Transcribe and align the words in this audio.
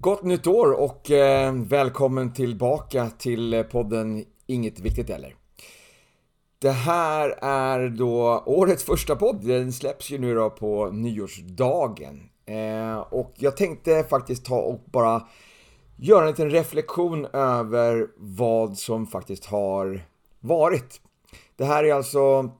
Gott 0.00 0.22
nytt 0.22 0.46
år 0.46 0.72
och 0.72 1.10
eh, 1.10 1.54
välkommen 1.54 2.32
tillbaka 2.32 3.10
till 3.18 3.54
eh, 3.54 3.62
podden 3.62 4.24
Inget 4.46 4.80
Viktigt 4.80 5.08
Heller. 5.08 5.34
Det 6.58 6.70
här 6.70 7.30
är 7.42 7.88
då 7.88 8.42
årets 8.46 8.84
första 8.84 9.16
podd, 9.16 9.46
den 9.46 9.72
släpps 9.72 10.10
ju 10.10 10.18
nu 10.18 10.34
då 10.34 10.50
på 10.50 10.90
nyårsdagen. 10.90 12.20
Eh, 12.46 12.98
och 12.98 13.34
jag 13.36 13.56
tänkte 13.56 14.04
faktiskt 14.04 14.44
ta 14.44 14.56
och 14.56 14.80
bara 14.84 15.26
göra 15.96 16.22
en 16.22 16.30
liten 16.30 16.50
reflektion 16.50 17.26
över 17.32 18.06
vad 18.16 18.78
som 18.78 19.06
faktiskt 19.06 19.46
har 19.46 20.06
varit. 20.40 21.00
Det 21.56 21.64
här 21.64 21.84
är 21.84 21.94
alltså 21.94 22.50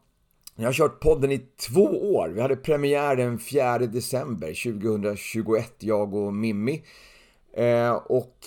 jag 0.57 0.65
har 0.65 0.73
kört 0.73 1.01
podden 1.01 1.33
i 1.33 1.39
två 1.39 2.15
år. 2.15 2.29
Vi 2.29 2.41
hade 2.41 2.57
premiär 2.57 3.17
den 3.17 3.39
4 3.39 3.79
december 3.79 4.73
2021, 4.73 5.75
jag 5.79 6.15
och 6.15 6.35
Mimmi. 6.35 6.83
Eh, 7.59 7.93
och 7.93 8.47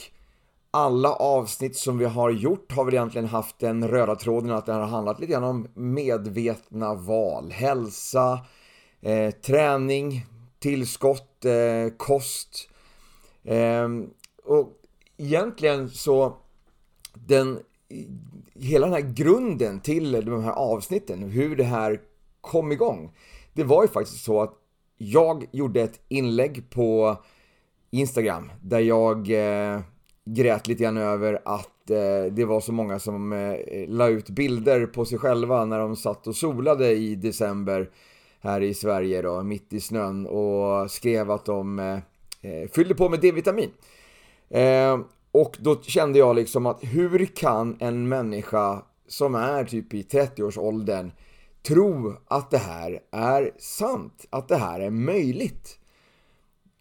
alla 0.71 1.13
avsnitt 1.13 1.75
som 1.75 1.97
vi 1.97 2.05
har 2.05 2.31
gjort 2.31 2.71
har 2.71 2.85
väl 2.85 2.93
egentligen 2.93 3.27
haft 3.27 3.59
den 3.59 3.87
röda 3.87 4.15
tråden 4.15 4.51
att 4.51 4.65
det 4.65 4.73
har 4.73 4.81
handlat 4.81 5.20
lite 5.20 5.31
grann 5.31 5.43
om 5.43 5.67
medvetna 5.73 6.93
val, 6.93 7.51
hälsa, 7.51 8.39
eh, 9.01 9.31
träning, 9.31 10.25
tillskott, 10.59 11.45
eh, 11.45 11.93
kost. 11.97 12.70
Eh, 13.43 13.87
och 14.43 14.70
egentligen 15.17 15.89
så 15.89 16.37
den 17.13 17.59
hela 18.53 18.85
den 18.85 18.93
här 18.93 19.13
grunden 19.13 19.79
till 19.79 20.12
de 20.12 20.43
här 20.43 20.51
avsnitten, 20.51 21.23
hur 21.23 21.55
det 21.55 21.63
här 21.63 22.01
kom 22.41 22.71
igång. 22.71 23.12
Det 23.53 23.63
var 23.63 23.84
ju 23.84 23.87
faktiskt 23.87 24.23
så 24.23 24.41
att 24.41 24.53
jag 24.98 25.45
gjorde 25.51 25.81
ett 25.81 25.99
inlägg 26.07 26.70
på 26.70 27.17
Instagram 27.91 28.52
där 28.62 28.80
jag 28.80 29.18
eh, 29.30 29.80
grät 30.26 30.68
lite 30.68 30.84
grann 30.84 30.98
över 30.98 31.41
att 31.46 31.90
eh, 31.90 32.32
det 32.32 32.46
var 32.46 32.62
så 32.62 32.71
många 32.71 32.99
som 32.99 33.34
eh, 33.34 33.55
la 33.88 34.07
ut 34.07 34.29
bilder 34.29 34.85
på 34.85 35.05
sig 35.05 35.18
själva 35.18 35.65
när 35.65 35.79
de 35.79 35.96
satt 35.96 36.27
och 36.27 36.35
solade 36.35 36.91
i 36.91 37.15
december 37.15 37.90
här 38.40 38.62
i 38.62 38.74
Sverige 38.74 39.21
då, 39.21 39.43
mitt 39.43 39.74
i 39.74 39.80
snön 39.80 40.27
och 40.27 40.91
skrev 40.91 41.32
att 41.32 41.46
de 41.46 41.80
eh, 41.80 41.99
eh 42.41 42.70
fyllde 42.70 42.96
på 42.96 43.10
med 43.10 43.20
D-vitamin. 43.20 43.70
Eh, 44.49 44.99
och 45.32 45.58
då 45.60 45.82
kände 45.82 46.20
jag 46.20 46.35
liksom 46.35 46.65
att 46.65 46.80
hur 46.84 47.26
kan 47.26 47.77
en 47.80 48.10
människa 48.10 48.84
som 49.08 49.35
är 49.35 49.65
typ 49.65 49.93
i 49.93 50.02
30-årsåldern 50.02 51.12
tro 51.68 52.15
att 52.26 52.52
det 52.52 52.58
här 52.58 52.99
är 53.12 53.52
sant, 53.58 54.26
att 54.30 54.48
det 54.48 54.58
här 54.58 54.80
är 54.80 54.90
möjligt? 54.90 55.80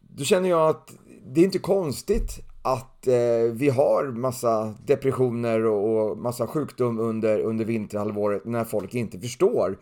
Då 0.00 0.24
känner 0.24 0.48
jag 0.48 0.68
att 0.68 0.92
det 1.26 1.40
är 1.40 1.44
inte 1.44 1.58
konstigt 1.58 2.38
att 2.62 3.06
eh, 3.06 3.52
vi 3.52 3.68
har 3.68 4.04
massa 4.04 4.74
depressioner 4.86 5.64
och, 5.64 6.10
och 6.10 6.18
massa 6.18 6.46
sjukdom 6.46 6.98
under, 6.98 7.38
under 7.38 7.64
vinterhalvåret 7.64 8.44
när 8.44 8.64
folk 8.64 8.94
inte 8.94 9.20
förstår 9.20 9.78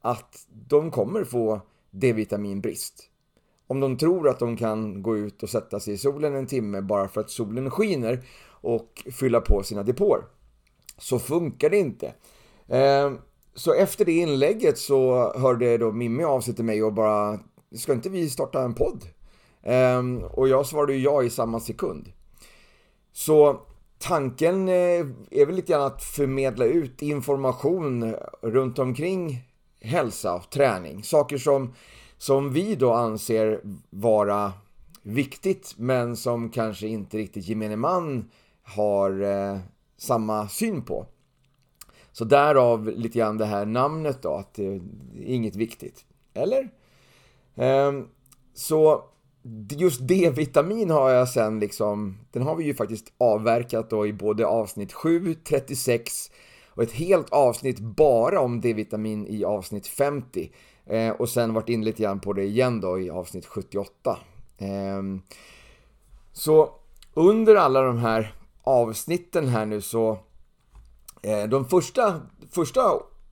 att 0.00 0.46
de 0.68 0.90
kommer 0.90 1.24
få 1.24 1.60
D-vitaminbrist. 1.90 3.08
Om 3.66 3.80
de 3.80 3.96
tror 3.96 4.28
att 4.28 4.38
de 4.38 4.56
kan 4.56 5.02
gå 5.02 5.16
ut 5.16 5.42
och 5.42 5.50
sätta 5.50 5.80
sig 5.80 5.94
i 5.94 5.98
solen 5.98 6.34
en 6.34 6.46
timme 6.46 6.80
bara 6.80 7.08
för 7.08 7.20
att 7.20 7.30
solen 7.30 7.70
skiner 7.70 8.24
och 8.48 9.02
fylla 9.12 9.40
på 9.40 9.62
sina 9.62 9.82
depåer. 9.82 10.24
Så 10.98 11.18
funkar 11.18 11.70
det 11.70 11.78
inte. 11.78 12.14
Eh, 12.68 13.12
så 13.54 13.74
efter 13.74 14.04
det 14.04 14.12
inlägget 14.12 14.78
så 14.78 15.32
hörde 15.38 15.78
då 15.78 15.92
Mimmi 15.92 16.24
av 16.24 16.40
sig 16.40 16.54
till 16.54 16.64
mig 16.64 16.82
och 16.82 16.92
bara 16.92 17.38
Ska 17.76 17.92
inte 17.92 18.08
vi 18.08 18.30
starta 18.30 18.62
en 18.62 18.74
podd? 18.74 19.04
Ehm, 19.62 20.24
och 20.24 20.48
jag 20.48 20.66
svarade 20.66 20.94
ju 20.94 20.98
ja 20.98 21.22
i 21.22 21.30
samma 21.30 21.60
sekund. 21.60 22.12
Så 23.12 23.60
tanken 23.98 24.68
eh, 24.68 25.06
är 25.30 25.46
väl 25.46 25.56
lite 25.56 25.72
grann 25.72 25.82
att 25.82 26.02
förmedla 26.02 26.64
ut 26.64 27.02
information 27.02 28.14
runt 28.42 28.78
omkring 28.78 29.44
hälsa 29.80 30.34
och 30.34 30.50
träning. 30.50 31.02
Saker 31.02 31.38
som, 31.38 31.74
som 32.18 32.52
vi 32.52 32.74
då 32.74 32.92
anser 32.92 33.60
vara 33.90 34.52
viktigt 35.02 35.74
men 35.76 36.16
som 36.16 36.50
kanske 36.50 36.86
inte 36.86 37.18
riktigt 37.18 37.48
gemene 37.48 37.76
man 37.76 38.30
har 38.62 39.20
eh, 39.20 39.58
samma 39.96 40.48
syn 40.48 40.82
på. 40.82 41.06
Så 42.12 42.24
därav 42.24 42.88
lite 42.88 43.18
grann 43.18 43.38
det 43.38 43.44
här 43.44 43.66
namnet 43.66 44.22
då, 44.22 44.34
att 44.34 44.54
det 44.54 44.66
är 44.66 44.80
inget 45.24 45.56
viktigt. 45.56 46.04
Eller? 46.34 46.68
Um, 47.54 48.08
så 48.54 49.04
just 49.70 50.00
D-vitamin 50.00 50.90
har 50.90 51.10
jag 51.10 51.28
sen 51.28 51.60
liksom, 51.60 52.18
den 52.30 52.42
har 52.42 52.56
vi 52.56 52.64
ju 52.64 52.74
faktiskt 52.74 53.12
avverkat 53.18 53.90
då 53.90 54.06
i 54.06 54.12
både 54.12 54.46
avsnitt 54.46 54.92
7, 54.92 55.34
36 55.34 56.30
och 56.68 56.82
ett 56.82 56.92
helt 56.92 57.30
avsnitt 57.30 57.78
bara 57.80 58.40
om 58.40 58.60
D-vitamin 58.60 59.26
i 59.26 59.44
avsnitt 59.44 59.86
50. 59.86 60.50
Eh, 60.86 61.10
och 61.10 61.28
sen 61.28 61.54
varit 61.54 61.68
in 61.68 61.84
lite 61.84 62.02
grann 62.02 62.20
på 62.20 62.32
det 62.32 62.44
igen 62.44 62.80
då 62.80 63.00
i 63.00 63.10
avsnitt 63.10 63.46
78. 63.46 64.18
Eh, 64.58 65.02
så 66.32 66.70
under 67.14 67.54
alla 67.54 67.82
de 67.82 67.98
här 67.98 68.34
avsnitten 68.62 69.48
här 69.48 69.66
nu 69.66 69.80
så 69.80 70.18
eh, 71.22 71.44
de 71.48 71.64
första, 71.64 72.20
första 72.50 72.80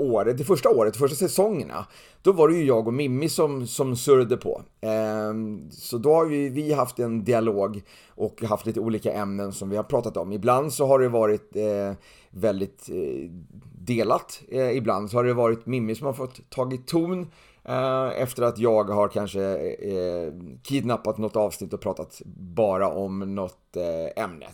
året, 0.01 0.39
det 0.39 0.45
första 0.45 0.69
året, 0.69 0.97
första 0.97 1.17
säsongerna, 1.17 1.87
då 2.23 2.33
var 2.33 2.49
det 2.49 2.55
ju 2.55 2.65
jag 2.65 2.87
och 2.87 2.95
Mimmi 2.95 3.29
som, 3.29 3.67
som 3.67 3.97
surrade 3.97 4.37
på. 4.37 4.63
Eh, 4.81 5.35
så 5.71 5.99
då 5.99 6.15
har 6.15 6.27
vi, 6.27 6.49
vi 6.49 6.73
haft 6.73 6.99
en 6.99 7.25
dialog 7.25 7.83
och 8.09 8.43
haft 8.43 8.67
lite 8.67 8.81
olika 8.81 9.13
ämnen 9.13 9.53
som 9.53 9.71
vi 9.71 9.77
har 9.77 9.85
pratat 9.85 10.17
om. 10.17 10.33
Ibland 10.33 10.73
så 10.73 10.87
har 10.87 10.99
det 10.99 11.09
varit 11.09 11.57
eh, 11.57 11.93
väldigt 12.31 12.89
eh, 12.89 13.31
delat. 13.73 14.43
Eh, 14.49 14.77
ibland 14.77 15.11
så 15.11 15.17
har 15.17 15.25
det 15.25 15.35
varit 15.35 15.67
Mimmi 15.67 15.95
som 15.95 16.07
har 16.07 16.15
fått 16.15 16.51
tagit 16.51 16.87
ton 16.87 17.21
eh, 17.65 18.23
efter 18.23 18.43
att 18.43 18.59
jag 18.59 18.85
har 18.85 19.09
kanske 19.09 19.43
eh, 19.59 20.33
kidnappat 20.63 21.19
något 21.19 21.37
avsnitt 21.37 21.73
och 21.73 21.81
pratat 21.81 22.23
bara 22.37 22.89
om 22.89 23.35
något 23.35 23.77
eh, 23.77 24.25
ämne. 24.25 24.47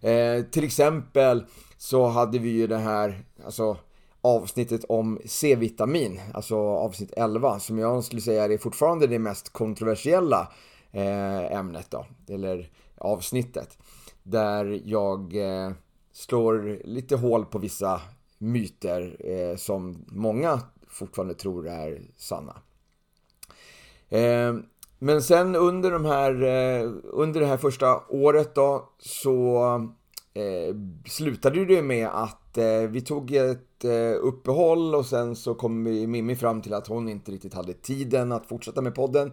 Eh, 0.00 0.44
till 0.44 0.64
exempel 0.64 1.44
så 1.76 2.06
hade 2.06 2.38
vi 2.38 2.48
ju 2.48 2.66
det 2.66 2.78
här, 2.78 3.24
alltså 3.44 3.76
avsnittet 4.20 4.84
om 4.88 5.20
C-vitamin, 5.24 6.20
alltså 6.34 6.56
avsnitt 6.56 7.12
11, 7.16 7.58
som 7.58 7.78
jag 7.78 8.04
skulle 8.04 8.20
säga 8.20 8.44
är 8.44 8.58
fortfarande 8.58 9.06
det 9.06 9.18
mest 9.18 9.52
kontroversiella 9.52 10.52
eh, 10.92 11.52
ämnet 11.52 11.90
då, 11.90 12.06
eller 12.28 12.70
avsnittet. 12.98 13.78
Där 14.22 14.82
jag 14.84 15.36
eh, 15.36 15.72
slår 16.12 16.80
lite 16.84 17.16
hål 17.16 17.44
på 17.44 17.58
vissa 17.58 18.00
myter 18.38 19.16
eh, 19.24 19.56
som 19.56 20.04
många 20.08 20.60
fortfarande 20.88 21.34
tror 21.34 21.68
är 21.68 22.02
sanna. 22.16 22.56
Men 24.98 25.22
sen 25.22 25.56
under, 25.56 25.90
de 25.90 26.04
här, 26.04 26.32
under 27.04 27.40
det 27.40 27.46
här 27.46 27.56
första 27.56 28.00
året 28.08 28.54
då 28.54 28.88
så 28.98 29.94
slutade 31.06 31.64
det 31.64 31.82
med 31.82 32.08
att 32.08 32.45
eh, 32.58 32.80
vi 32.80 33.00
tog 33.00 33.32
ett 33.32 33.84
eh, 33.84 34.14
uppehåll 34.20 34.94
och 34.94 35.06
sen 35.06 35.36
så 35.36 35.54
kom 35.54 35.82
Mimmi 35.82 36.36
fram 36.36 36.62
till 36.62 36.74
att 36.74 36.86
hon 36.86 37.08
inte 37.08 37.32
riktigt 37.32 37.54
hade 37.54 37.72
tiden 37.72 38.32
att 38.32 38.46
fortsätta 38.46 38.82
med 38.82 38.94
podden. 38.94 39.32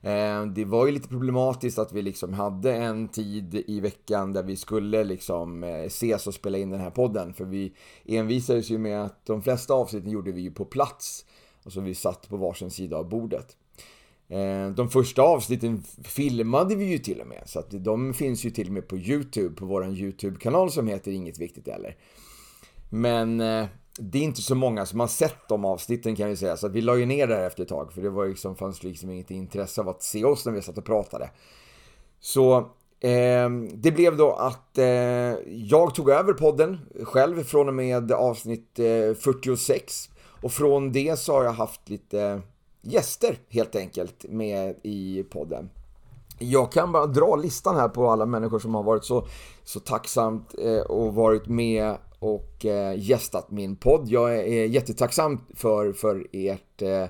Eh, 0.00 0.46
det 0.46 0.64
var 0.64 0.86
ju 0.86 0.92
lite 0.92 1.08
problematiskt 1.08 1.78
att 1.78 1.92
vi 1.92 2.02
liksom 2.02 2.32
hade 2.32 2.72
en 2.72 3.08
tid 3.08 3.64
i 3.66 3.80
veckan 3.80 4.32
där 4.32 4.42
vi 4.42 4.56
skulle 4.56 5.04
liksom 5.04 5.64
eh, 5.64 5.70
ses 5.70 6.26
och 6.26 6.34
spela 6.34 6.58
in 6.58 6.70
den 6.70 6.80
här 6.80 6.90
podden. 6.90 7.34
För 7.34 7.44
vi 7.44 7.72
envisades 8.04 8.70
ju 8.70 8.78
med 8.78 9.04
att 9.04 9.26
de 9.26 9.42
flesta 9.42 9.74
avsnitten 9.74 10.10
gjorde 10.10 10.32
vi 10.32 10.40
ju 10.40 10.50
på 10.50 10.64
plats. 10.64 11.24
Alltså 11.64 11.80
vi 11.80 11.94
satt 11.94 12.28
på 12.28 12.36
varsin 12.36 12.70
sida 12.70 12.96
av 12.96 13.08
bordet. 13.08 13.56
Eh, 14.28 14.70
de 14.70 14.88
första 14.90 15.22
avsnitten 15.22 15.82
filmade 16.04 16.74
vi 16.74 16.84
ju 16.84 16.98
till 16.98 17.20
och 17.20 17.26
med, 17.26 17.42
så 17.46 17.58
att 17.58 17.70
de 17.70 18.14
finns 18.14 18.44
ju 18.44 18.50
till 18.50 18.66
och 18.66 18.72
med 18.72 18.88
på 18.88 18.96
YouTube, 18.96 19.54
på 19.54 19.66
våran 19.66 19.96
YouTube-kanal 19.96 20.70
som 20.70 20.88
heter 20.88 21.12
Inget 21.12 21.38
Viktigt 21.38 21.68
Eller. 21.68 21.96
Men 22.90 23.40
eh, 23.40 23.66
det 23.98 24.18
är 24.18 24.22
inte 24.22 24.42
så 24.42 24.54
många 24.54 24.86
som 24.86 25.00
har 25.00 25.06
sett 25.06 25.48
de 25.48 25.64
avsnitten 25.64 26.16
kan 26.16 26.28
jag 26.28 26.38
säga. 26.38 26.56
Så 26.56 26.68
vi 26.68 26.80
la 26.80 26.96
ju 26.96 27.06
ner 27.06 27.26
det 27.26 27.34
här 27.34 27.46
efter 27.46 27.62
ett 27.62 27.68
tag. 27.68 27.92
För 27.92 28.02
det 28.02 28.10
var 28.10 28.26
liksom, 28.26 28.56
fanns 28.56 28.82
liksom 28.82 29.10
inget 29.10 29.30
intresse 29.30 29.80
av 29.80 29.88
att 29.88 30.02
se 30.02 30.24
oss 30.24 30.46
när 30.46 30.52
vi 30.52 30.62
satt 30.62 30.78
och 30.78 30.84
pratade. 30.84 31.30
Så 32.20 32.56
eh, 33.00 33.50
det 33.74 33.92
blev 33.92 34.16
då 34.16 34.32
att 34.32 34.78
eh, 34.78 34.86
jag 35.46 35.94
tog 35.94 36.10
över 36.10 36.32
podden 36.32 36.78
själv 37.04 37.44
från 37.44 37.68
och 37.68 37.74
med 37.74 38.12
avsnitt 38.12 38.78
eh, 38.78 39.14
46. 39.14 40.08
Och 40.42 40.52
från 40.52 40.92
det 40.92 41.18
så 41.18 41.32
har 41.32 41.44
jag 41.44 41.52
haft 41.52 41.88
lite 41.88 42.42
gäster 42.82 43.38
helt 43.48 43.76
enkelt 43.76 44.24
med 44.28 44.74
i 44.82 45.24
podden. 45.30 45.70
Jag 46.38 46.72
kan 46.72 46.92
bara 46.92 47.06
dra 47.06 47.36
listan 47.36 47.76
här 47.76 47.88
på 47.88 48.10
alla 48.10 48.26
människor 48.26 48.58
som 48.58 48.74
har 48.74 48.82
varit 48.82 49.04
så, 49.04 49.26
så 49.64 49.80
tacksamt 49.80 50.54
eh, 50.58 50.80
och 50.80 51.14
varit 51.14 51.46
med 51.46 51.96
och 52.26 52.64
eh, 52.64 52.98
gästat 52.98 53.50
min 53.50 53.76
podd. 53.76 54.08
Jag 54.08 54.38
är 54.38 54.66
jättetacksam 54.66 55.40
för, 55.54 55.92
för 55.92 56.26
ert, 56.32 56.82
eh, 56.82 57.02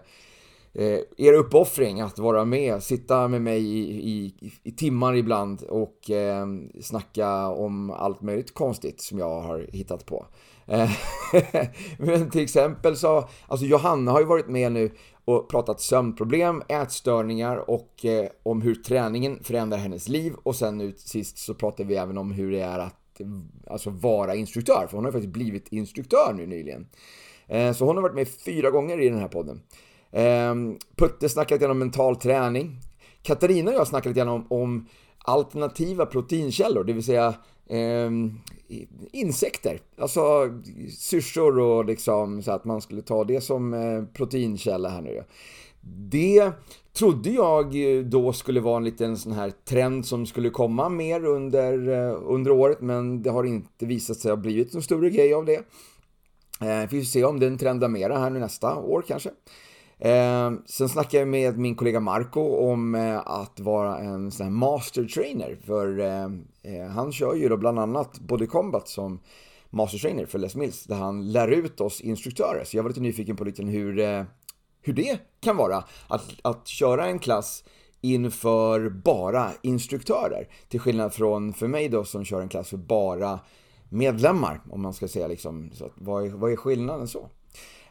eh, 0.73 1.01
er 1.17 1.33
uppoffring 1.33 2.01
att 2.01 2.19
vara 2.19 2.45
med, 2.45 2.83
sitta 2.83 3.29
med 3.29 3.43
mig 3.43 3.63
i, 3.65 4.11
i, 4.11 4.35
i 4.63 4.73
timmar 4.73 5.15
ibland 5.15 5.63
och 5.63 6.11
eh, 6.11 6.47
snacka 6.81 7.49
om 7.49 7.91
allt 7.91 8.23
möjligt 8.23 8.55
konstigt 8.55 9.01
som 9.01 9.19
jag 9.19 9.41
har 9.41 9.67
hittat 9.73 10.07
på. 10.07 10.27
Eh, 10.67 10.91
men 11.99 12.31
till 12.31 12.43
exempel 12.43 12.97
så, 12.97 13.29
alltså 13.49 13.67
Johanna 13.67 14.12
har 14.12 14.21
ju 14.21 14.27
varit 14.27 14.49
med 14.49 14.73
nu 14.73 14.91
och 15.25 15.49
pratat 15.49 15.81
sömnproblem, 15.81 16.62
ätstörningar 16.69 17.71
och 17.71 18.05
eh, 18.05 18.29
om 18.43 18.62
hur 18.62 18.75
träningen 18.75 19.39
förändrar 19.43 19.79
hennes 19.79 20.09
liv 20.09 20.35
och 20.43 20.57
sen 20.57 20.79
nu 20.79 20.95
sist 20.97 21.39
så 21.39 21.55
pratar 21.55 21.85
vi 21.85 21.97
även 21.97 22.19
om 22.19 22.33
hur 22.33 22.53
det 22.53 22.61
är 22.61 22.79
att 22.79 23.06
alltså 23.67 23.91
vara 23.91 24.35
instruktör, 24.35 24.87
för 24.87 24.97
hon 24.97 25.05
har 25.05 25.13
faktiskt 25.13 25.33
blivit 25.33 25.69
instruktör 25.73 26.33
nu 26.37 26.47
nyligen. 26.47 26.87
Eh, 27.47 27.73
så 27.73 27.85
hon 27.85 27.97
har 27.97 28.03
varit 28.03 28.15
med 28.15 28.29
fyra 28.29 28.71
gånger 28.71 29.01
i 29.01 29.09
den 29.09 29.19
här 29.19 29.29
podden. 29.29 29.61
Ehm, 30.13 30.79
Putte 30.97 31.29
snackade 31.29 31.55
lite 31.55 31.71
om 31.71 31.79
mental 31.79 32.17
träning. 32.17 32.77
Katarina 33.23 33.71
och 33.71 33.77
jag 33.77 33.87
snackade 33.87 34.15
lite 34.15 34.31
om, 34.31 34.47
om 34.51 34.89
alternativa 35.19 36.07
proteinkällor, 36.07 36.85
det 36.85 36.93
vill 36.93 37.05
säga 37.05 37.35
eh, 37.67 38.11
insekter. 39.13 39.81
Alltså 39.99 40.23
syrsor 40.99 41.59
och 41.59 41.85
liksom 41.85 42.43
så 42.43 42.53
att 42.53 42.65
man 42.65 42.81
skulle 42.81 43.03
ta 43.03 43.25
det 43.25 43.41
som 43.41 43.75
eh, 43.75 44.05
proteinkälla 44.05 44.89
här 44.89 45.03
nu. 45.03 45.25
Det 45.88 46.53
trodde 46.93 47.31
jag 47.31 47.97
eh, 47.97 48.03
då 48.03 48.33
skulle 48.33 48.61
vara 48.61 48.77
en 48.77 48.85
liten 48.85 49.17
sån 49.17 49.33
här 49.33 49.53
trend 49.65 50.06
som 50.06 50.27
skulle 50.27 50.50
komma 50.50 50.88
mer 50.88 51.25
under, 51.25 51.88
eh, 51.88 52.19
under 52.25 52.50
året 52.50 52.81
men 52.81 53.23
det 53.23 53.31
har 53.31 53.44
inte 53.44 53.87
visat 53.87 54.17
sig 54.17 54.31
ha 54.31 54.37
blivit 54.37 54.73
någon 54.73 54.83
större 54.83 55.11
grej 55.11 55.35
av 55.35 55.44
det. 55.44 55.65
Eh, 56.61 56.91
vi 56.91 57.00
får 57.00 57.05
se 57.05 57.25
om 57.25 57.41
den 57.41 57.59
trendar 57.59 57.88
mera 57.88 58.19
här 58.19 58.31
nu 58.31 58.38
nästa 58.38 58.77
år 58.77 59.05
kanske. 59.09 59.31
Eh, 59.99 60.53
sen 60.67 60.88
snackade 60.88 61.19
jag 61.19 61.29
med 61.29 61.59
min 61.59 61.75
kollega 61.75 62.00
Marco 62.00 62.41
om 62.41 62.94
eh, 62.94 63.19
att 63.19 63.61
vara 63.61 63.99
en 63.99 64.31
sån 64.31 64.47
här 64.47 64.50
master 64.50 65.05
trainer. 65.05 65.59
För 65.67 66.00
eh, 66.00 66.25
eh 66.62 66.88
han 66.88 67.12
kör 67.12 67.35
ju 67.35 67.49
då 67.49 67.56
bland 67.56 67.79
annat 67.79 68.19
Body 68.19 68.47
Combat 68.47 68.88
som 68.88 69.21
master 69.71 69.99
trainer 69.99 70.27
för 70.27 70.38
Les 70.38 70.56
Mills. 70.56 70.85
Där 70.85 70.97
han 70.97 71.33
lär 71.33 71.49
ut 71.49 71.81
oss 71.81 72.00
instruktörer. 72.00 72.65
Så 72.65 72.77
jag 72.77 72.83
var 72.83 72.91
lite 72.91 73.00
nyfiken 73.00 73.37
på 73.37 73.44
lite 73.44 73.62
hur, 73.62 74.27
hur 74.87 74.93
det 74.93 75.19
kan 75.41 75.56
vara. 75.56 75.85
Att, 76.09 76.35
att 76.43 76.69
köra 76.69 77.06
en 77.06 77.19
klass 77.19 77.65
inför 78.00 78.88
bara 78.88 79.50
instruktörer. 79.62 80.49
Till 80.69 80.81
skillnad 80.81 81.15
från 81.15 81.53
för 81.53 81.69
mig 81.69 81.88
då 81.88 82.05
som 82.05 82.25
kör 82.25 82.41
en 82.41 82.49
klass 82.49 82.69
för 82.69 82.77
bara 82.77 83.41
medlemmar. 83.88 84.61
Om 84.71 84.83
man 84.83 84.94
ska 84.94 85.09
säga 85.09 85.27
liksom, 85.27 85.71
så 85.73 85.85
att, 85.85 85.93
vad, 85.94 86.27
är, 86.27 86.31
vad 86.31 86.53
är 86.53 86.56
skillnaden 86.56 87.09
så? 87.09 87.29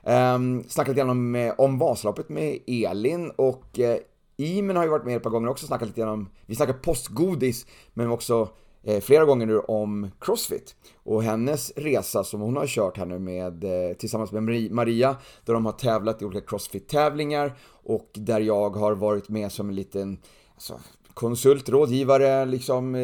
Um, 0.03 0.63
snackat 0.68 0.88
lite 0.88 1.00
grann 1.00 1.09
om, 1.09 1.53
om 1.57 1.80
Vasaloppet 1.80 2.30
med 2.30 2.59
Elin 2.68 3.31
och 3.36 3.80
uh, 3.80 3.95
Imen 4.38 4.75
har 4.75 4.83
ju 4.83 4.89
varit 4.89 5.06
med 5.06 5.15
ett 5.15 5.24
par 5.24 5.30
gånger 5.30 5.50
också, 5.50 5.68
snackat 5.68 5.88
lite 5.88 6.01
grann 6.01 6.09
om, 6.09 6.30
vi 6.45 6.56
snackar 6.56 6.74
postgodis, 6.74 7.65
men 7.94 8.12
också 8.12 8.50
Eh, 8.87 9.01
flera 9.01 9.25
gånger 9.25 9.45
nu 9.45 9.59
om 9.59 10.11
Crossfit 10.19 10.75
och 11.03 11.23
hennes 11.23 11.71
resa 11.75 12.23
som 12.23 12.41
hon 12.41 12.55
har 12.55 12.67
kört 12.67 12.97
här 12.97 13.05
nu 13.05 13.19
med, 13.19 13.63
eh, 13.63 13.95
tillsammans 13.97 14.31
med 14.31 14.71
Maria, 14.71 15.15
där 15.45 15.53
de 15.53 15.65
har 15.65 15.73
tävlat 15.73 16.21
i 16.21 16.25
olika 16.25 16.47
Crossfit-tävlingar 16.47 17.57
och 17.83 18.09
där 18.13 18.39
jag 18.39 18.69
har 18.69 18.95
varit 18.95 19.29
med 19.29 19.51
som 19.51 19.69
en 19.69 19.75
liten, 19.75 20.17
alltså, 20.53 20.79
konsult, 21.13 21.69
rådgivare, 21.69 22.45
liksom 22.45 22.95
eh, 22.95 23.03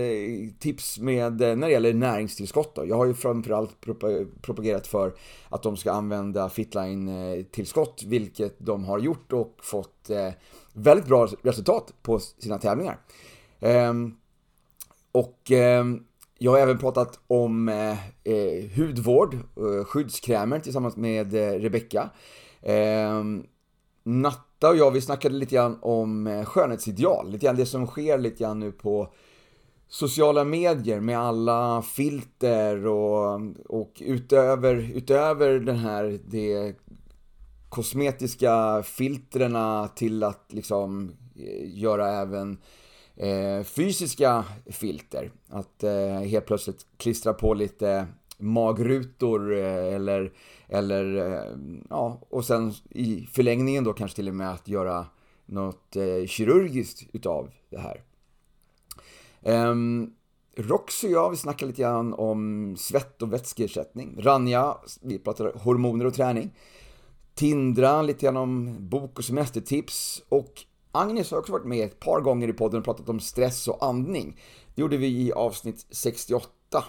tips 0.59 0.99
med 0.99 1.39
när 1.39 1.55
det 1.55 1.71
gäller 1.71 1.93
näringstillskott. 1.93 2.75
Då. 2.75 2.85
Jag 2.85 2.95
har 2.95 3.05
ju 3.05 3.13
framförallt 3.13 3.81
propagerat 4.41 4.87
för 4.87 5.13
att 5.49 5.63
de 5.63 5.77
ska 5.77 5.91
använda 5.91 6.49
Fitline-tillskott, 6.49 8.03
vilket 8.03 8.55
de 8.57 8.85
har 8.85 8.99
gjort 8.99 9.33
och 9.33 9.55
fått 9.61 10.09
väldigt 10.73 11.07
bra 11.07 11.27
resultat 11.43 11.93
på 12.01 12.19
sina 12.19 12.57
tävlingar. 12.57 12.99
Ehm, 13.59 14.15
och 15.11 15.51
eh, 15.51 15.85
jag 16.37 16.51
har 16.51 16.59
även 16.59 16.77
pratat 16.77 17.19
om 17.27 17.69
eh, 17.69 17.91
eh, 18.23 18.69
hudvård, 18.75 19.33
eh, 19.33 19.85
skyddskrämer 19.85 20.59
tillsammans 20.59 20.95
med 20.95 21.33
Rebecka. 21.33 22.09
Ehm, 22.61 23.43
Natta 24.03 24.69
och 24.69 24.77
jag, 24.77 24.91
vi 24.91 25.01
snackade 25.01 25.35
lite 25.35 25.55
grann 25.55 25.77
om 25.81 26.27
eh, 26.27 26.45
skönhetsideal, 26.45 27.31
lite 27.31 27.45
grann 27.45 27.55
det 27.55 27.65
som 27.65 27.87
sker 27.87 28.17
lite 28.17 28.43
grann 28.43 28.59
nu 28.59 28.71
på 28.71 29.13
sociala 29.87 30.43
medier 30.43 30.99
med 30.99 31.19
alla 31.19 31.81
filter 31.81 32.85
och, 32.87 33.41
och 33.69 33.91
utöver, 33.99 34.75
utöver 34.95 35.59
den 35.59 35.77
här, 35.77 36.19
det 36.25 36.75
kosmetiska 37.69 38.83
filtrerna 38.83 39.87
till 39.87 40.23
att 40.23 40.45
liksom 40.49 41.11
göra 41.63 42.11
även 42.11 42.57
eh, 43.21 43.63
fysiska 43.63 44.45
filter. 44.65 45.31
Att 45.50 45.83
eh, 45.83 46.19
helt 46.19 46.45
plötsligt 46.45 46.85
klistra 46.97 47.33
på 47.33 47.53
lite 47.53 48.07
magrutor 48.38 49.57
eh, 49.57 49.95
eller, 49.95 50.31
eller 50.68 51.15
eh, 51.15 51.57
ja, 51.89 52.21
och 52.29 52.45
sen 52.45 52.73
i 52.89 53.27
förlängningen 53.31 53.83
då 53.83 53.94
kanske 53.94 54.15
till 54.15 54.27
och 54.27 54.35
med 54.35 54.51
att 54.51 54.68
göra 54.68 55.06
något 55.45 55.95
eh, 55.95 56.27
kirurgiskt 56.27 57.03
utav 57.13 57.50
det 57.69 57.79
här. 57.79 58.03
Um, 59.41 60.13
Roxy 60.56 61.07
och 61.07 61.13
jag, 61.13 61.29
vi 61.29 61.38
snackade 61.38 61.69
lite 61.69 61.81
grann 61.81 62.13
om 62.13 62.75
svett 62.77 63.21
och 63.21 63.33
vätskeersättning. 63.33 64.15
Ranja, 64.19 64.77
vi 65.01 65.19
pratade 65.19 65.51
hormoner 65.56 66.06
och 66.06 66.13
träning. 66.13 66.51
Tindra, 67.33 68.01
lite 68.01 68.25
grann 68.25 68.38
om 68.38 68.75
bok 68.79 69.19
och 69.19 69.25
semestertips. 69.25 70.24
Och 70.29 70.65
Agnes 70.91 71.31
har 71.31 71.38
också 71.38 71.51
varit 71.51 71.65
med 71.65 71.85
ett 71.85 71.99
par 71.99 72.21
gånger 72.21 72.47
i 72.47 72.53
podden 72.53 72.79
och 72.79 72.85
pratat 72.85 73.09
om 73.09 73.19
stress 73.19 73.67
och 73.67 73.85
andning. 73.85 74.39
Det 74.75 74.81
gjorde 74.81 74.97
vi 74.97 75.07
i 75.07 75.31
avsnitt 75.31 75.85
68. 75.89 76.83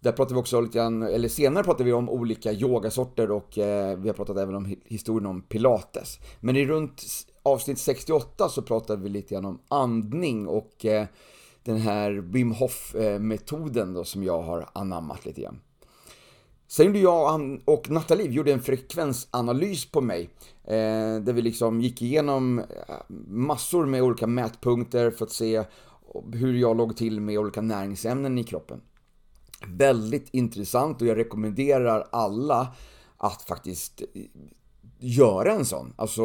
Där 0.00 0.12
pratade 0.12 0.34
vi 0.34 0.40
också 0.40 0.60
lite 0.60 0.78
grann, 0.78 1.02
eller 1.02 1.28
senare 1.28 1.64
pratade 1.64 1.84
vi 1.84 1.92
om 1.92 2.08
olika 2.08 2.52
yogasorter 2.52 3.30
och 3.30 3.58
eh, 3.58 3.98
vi 3.98 4.08
har 4.08 4.14
pratat 4.14 4.36
även 4.36 4.54
om 4.54 4.76
historien 4.84 5.26
om 5.26 5.42
pilates. 5.42 6.18
Men 6.40 6.56
i 6.56 6.66
runt 6.66 7.02
avsnitt 7.42 7.78
68 7.78 8.48
så 8.48 8.62
pratade 8.62 9.02
vi 9.02 9.08
lite 9.08 9.34
grann 9.34 9.44
om 9.44 9.60
andning 9.68 10.48
och 10.48 10.84
eh, 10.84 11.06
den 11.64 11.76
här 11.76 12.10
Wim 12.10 12.52
Hof-metoden 12.52 13.88
eh, 13.88 13.94
då 13.94 14.04
som 14.04 14.22
jag 14.22 14.42
har 14.42 14.68
anammat 14.72 15.26
lite 15.26 15.40
grann. 15.40 15.60
Sen 16.70 16.86
gjorde 16.86 16.98
jag 16.98 17.60
och 17.64 17.90
Nathalie 17.90 18.30
gjorde 18.30 18.52
en 18.52 18.62
frekvensanalys 18.62 19.90
på 19.90 20.00
mig. 20.00 20.30
Eh, 20.64 21.20
där 21.22 21.32
vi 21.32 21.42
liksom 21.42 21.80
gick 21.80 22.02
igenom 22.02 22.58
eh, 22.58 22.64
massor 23.28 23.86
med 23.86 24.02
olika 24.02 24.26
mätpunkter 24.26 25.10
för 25.10 25.24
att 25.24 25.32
se 25.32 25.64
hur 26.32 26.54
jag 26.54 26.76
låg 26.76 26.96
till 26.96 27.20
med 27.20 27.38
olika 27.38 27.60
näringsämnen 27.60 28.38
i 28.38 28.44
kroppen. 28.44 28.80
Väldigt 29.66 30.28
intressant 30.32 31.02
och 31.02 31.06
jag 31.06 31.16
rekommenderar 31.16 32.08
alla 32.12 32.74
att 33.16 33.42
faktiskt 33.42 34.02
eh, 34.14 34.22
göra 34.98 35.52
en 35.52 35.64
sån. 35.64 35.94
Alltså 35.96 36.24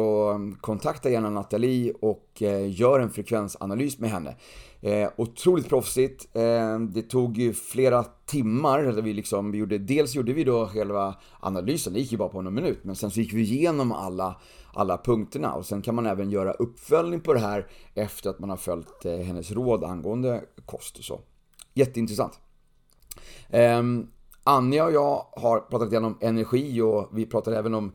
kontakta 0.60 1.10
gärna 1.10 1.30
Nathalie 1.30 1.92
och 2.00 2.42
gör 2.68 3.00
en 3.00 3.10
frekvensanalys 3.10 3.98
med 3.98 4.10
henne. 4.10 4.36
Eh, 4.80 5.08
otroligt 5.16 5.68
proffsigt. 5.68 6.36
Eh, 6.36 6.78
det 6.78 7.02
tog 7.02 7.38
ju 7.38 7.52
flera 7.52 8.04
timmar. 8.04 8.82
Där 8.82 9.02
vi 9.02 9.12
liksom, 9.12 9.50
vi 9.50 9.58
gjorde, 9.58 9.78
dels 9.78 10.14
gjorde 10.14 10.32
vi 10.32 10.44
då 10.44 10.66
själva 10.66 11.14
analysen, 11.40 11.92
det 11.92 12.00
gick 12.00 12.12
ju 12.12 12.18
bara 12.18 12.28
på 12.28 12.42
någon 12.42 12.54
minut. 12.54 12.78
Men 12.82 12.96
sen 12.96 13.10
så 13.10 13.20
gick 13.20 13.32
vi 13.32 13.40
igenom 13.40 13.92
alla, 13.92 14.40
alla 14.72 14.98
punkterna. 14.98 15.52
Och 15.52 15.66
sen 15.66 15.82
kan 15.82 15.94
man 15.94 16.06
även 16.06 16.30
göra 16.30 16.52
uppföljning 16.52 17.20
på 17.20 17.34
det 17.34 17.40
här 17.40 17.66
efter 17.94 18.30
att 18.30 18.38
man 18.38 18.50
har 18.50 18.56
följt 18.56 19.04
eh, 19.04 19.16
hennes 19.16 19.50
råd 19.50 19.84
angående 19.84 20.44
kost 20.66 20.98
och 20.98 21.04
så. 21.04 21.20
Jätteintressant. 21.74 22.40
Eh, 23.48 23.82
Anja 24.44 24.84
och 24.84 24.92
jag 24.92 25.26
har 25.32 25.60
pratat 25.60 25.92
igenom 25.92 26.18
energi 26.20 26.80
och 26.80 27.08
vi 27.12 27.26
pratade 27.26 27.58
även 27.58 27.74
om 27.74 27.92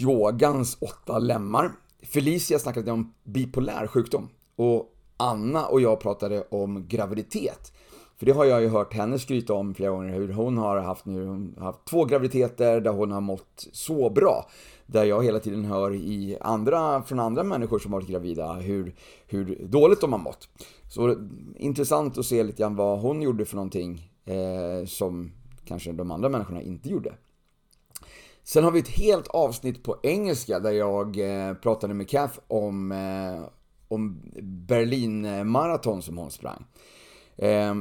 yogans 0.00 0.78
åtta 0.80 1.18
lemmar. 1.18 1.72
Felicia 2.02 2.58
snackade 2.58 2.92
om 2.92 3.14
bipolär 3.24 3.86
sjukdom 3.86 4.28
och 4.56 4.94
Anna 5.18 5.66
och 5.66 5.80
jag 5.80 6.00
pratade 6.00 6.44
om 6.50 6.88
graviditet. 6.88 7.72
För 8.18 8.26
det 8.26 8.32
har 8.32 8.44
jag 8.44 8.62
ju 8.62 8.68
hört 8.68 8.94
henne 8.94 9.18
skryta 9.18 9.54
om 9.54 9.74
flera 9.74 9.90
gånger 9.90 10.14
hur 10.14 10.32
hon 10.32 10.58
har 10.58 10.76
haft 10.76 11.04
nu, 11.04 11.26
hon 11.26 11.54
har 11.58 11.64
haft 11.64 11.84
två 11.84 12.04
graviditeter 12.04 12.80
där 12.80 12.90
hon 12.90 13.10
har 13.10 13.20
mått 13.20 13.66
så 13.72 14.10
bra. 14.10 14.46
Där 14.86 15.04
jag 15.04 15.24
hela 15.24 15.38
tiden 15.38 15.64
hör 15.64 15.94
i 15.94 16.38
andra, 16.40 17.02
från 17.02 17.20
andra 17.20 17.42
människor 17.42 17.78
som 17.78 17.92
varit 17.92 18.08
gravida 18.08 18.52
hur, 18.52 18.94
hur 19.26 19.66
dåligt 19.68 20.00
de 20.00 20.12
har 20.12 20.18
mått. 20.18 20.48
Så 20.88 21.16
intressant 21.56 22.18
att 22.18 22.26
se 22.26 22.42
lite 22.42 22.62
grann 22.62 22.76
vad 22.76 23.00
hon 23.00 23.22
gjorde 23.22 23.44
för 23.44 23.56
någonting 23.56 24.10
eh, 24.24 24.86
som 24.86 25.32
kanske 25.64 25.92
de 25.92 26.10
andra 26.10 26.28
människorna 26.28 26.62
inte 26.62 26.88
gjorde. 26.88 27.14
Sen 28.42 28.64
har 28.64 28.70
vi 28.70 28.78
ett 28.78 28.88
helt 28.88 29.28
avsnitt 29.28 29.82
på 29.82 29.96
engelska 30.02 30.58
där 30.58 30.70
jag 30.70 31.18
eh, 31.18 31.54
pratade 31.54 31.94
med 31.94 32.08
Kath 32.08 32.38
om, 32.48 32.92
eh, 32.92 33.48
om 33.88 34.22
Berlin 34.42 35.48
Marathon 35.50 36.02
som 36.02 36.18
hon 36.18 36.30
sprang. 36.30 36.64
Eh, 37.36 37.74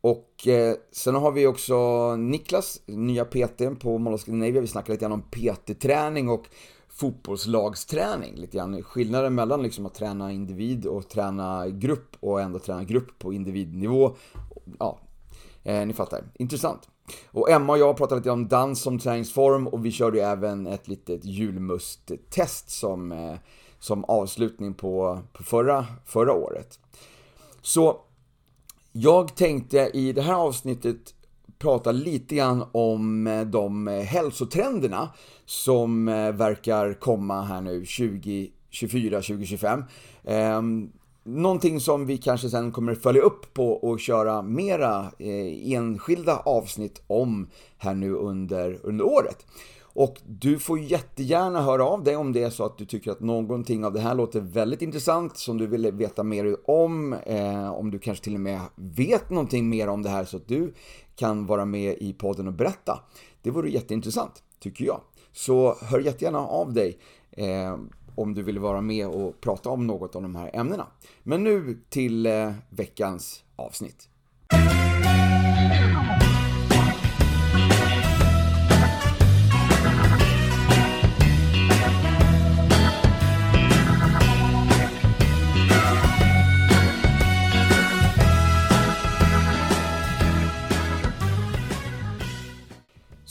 och 0.00 0.48
eh, 0.48 0.74
sen 0.92 1.14
har 1.14 1.32
vi 1.32 1.46
också 1.46 1.76
Niklas, 2.16 2.80
nya 2.86 3.24
PT 3.24 3.80
på 3.80 3.98
Mall 3.98 4.14
of 4.14 4.20
Scandinavia. 4.20 4.60
Vi 4.60 4.66
snackade 4.66 4.92
lite 4.92 5.02
grann 5.04 5.12
om 5.12 5.22
PT-träning 5.30 6.28
och 6.28 6.46
fotbollslagsträning. 6.88 8.34
Lite 8.36 8.56
grann 8.56 8.82
skillnaden 8.82 9.34
mellan 9.34 9.62
liksom 9.62 9.86
att 9.86 9.94
träna 9.94 10.32
individ 10.32 10.86
och 10.86 11.08
träna 11.08 11.68
grupp 11.68 12.16
och 12.20 12.40
ändå 12.40 12.58
träna 12.58 12.84
grupp 12.84 13.18
på 13.18 13.32
individnivå. 13.32 14.16
Ja, 14.78 14.98
eh, 15.62 15.86
ni 15.86 15.92
fattar. 15.92 16.24
Intressant. 16.34 16.88
Och 17.30 17.50
Emma 17.50 17.72
och 17.72 17.78
jag 17.78 17.96
pratade 17.96 18.20
lite 18.20 18.30
om 18.30 18.48
dans 18.48 18.82
som 18.82 18.98
träningsform 18.98 19.66
och 19.66 19.86
vi 19.86 19.90
körde 19.90 20.18
ju 20.18 20.24
även 20.24 20.66
ett 20.66 20.88
litet 20.88 21.24
julmusttest 21.24 22.70
som, 22.70 23.12
eh, 23.12 23.34
som 23.82 24.04
avslutning 24.04 24.74
på, 24.74 25.18
på 25.32 25.42
förra, 25.42 25.86
förra 26.04 26.32
året. 26.32 26.78
Så 27.62 28.00
jag 28.92 29.36
tänkte 29.36 29.90
i 29.94 30.12
det 30.12 30.22
här 30.22 30.34
avsnittet 30.34 31.14
prata 31.58 31.92
lite 31.92 32.34
grann 32.34 32.64
om 32.72 33.26
eh, 33.26 33.40
de 33.40 33.88
eh, 33.88 34.00
hälsotrenderna 34.00 35.08
som 35.44 36.08
eh, 36.08 36.32
verkar 36.32 37.00
komma 37.00 37.42
här 37.42 37.60
nu 37.60 37.78
2024, 37.84 39.16
2025. 39.16 39.84
Ehm, 40.24 40.92
någonting 41.24 41.80
som 41.80 42.06
vi 42.06 42.18
kanske 42.18 42.50
sen 42.50 42.72
kommer 42.72 42.94
följa 42.94 43.22
upp 43.22 43.54
på 43.54 43.72
och 43.72 44.00
köra 44.00 44.42
mera 44.42 45.10
enskilda 45.64 46.36
avsnitt 46.36 47.02
om 47.06 47.48
här 47.78 47.94
nu 47.94 48.14
under, 48.14 48.78
under 48.82 49.04
året. 49.04 49.46
Och 49.94 50.20
du 50.26 50.58
får 50.58 50.78
jättegärna 50.78 51.62
höra 51.62 51.84
av 51.84 52.04
dig 52.04 52.16
om 52.16 52.32
det 52.32 52.42
är 52.42 52.50
så 52.50 52.64
att 52.64 52.78
du 52.78 52.84
tycker 52.84 53.10
att 53.10 53.20
någonting 53.20 53.84
av 53.84 53.92
det 53.92 54.00
här 54.00 54.14
låter 54.14 54.40
väldigt 54.40 54.82
intressant, 54.82 55.36
som 55.36 55.58
du 55.58 55.66
vill 55.66 55.92
veta 55.92 56.22
mer 56.22 56.70
om, 56.70 57.12
eh, 57.12 57.72
om 57.72 57.90
du 57.90 57.98
kanske 57.98 58.24
till 58.24 58.34
och 58.34 58.40
med 58.40 58.60
vet 58.74 59.30
någonting 59.30 59.68
mer 59.68 59.88
om 59.88 60.02
det 60.02 60.08
här 60.08 60.24
så 60.24 60.36
att 60.36 60.48
du 60.48 60.74
kan 61.16 61.46
vara 61.46 61.64
med 61.64 61.96
i 62.00 62.12
podden 62.12 62.46
och 62.46 62.52
berätta. 62.52 63.00
Det 63.42 63.50
vore 63.50 63.70
jätteintressant, 63.70 64.42
tycker 64.60 64.84
jag. 64.84 65.00
Så 65.32 65.76
hör 65.82 66.00
jättegärna 66.00 66.38
av 66.38 66.72
dig 66.72 66.98
eh, 67.30 67.78
om 68.14 68.34
du 68.34 68.42
vill 68.42 68.58
vara 68.58 68.80
med 68.80 69.06
och 69.06 69.40
prata 69.40 69.70
om 69.70 69.86
något 69.86 70.16
av 70.16 70.22
de 70.22 70.34
här 70.34 70.50
ämnena. 70.54 70.86
Men 71.22 71.44
nu 71.44 71.78
till 71.88 72.26
eh, 72.26 72.52
veckans 72.70 73.44
avsnitt. 73.56 74.08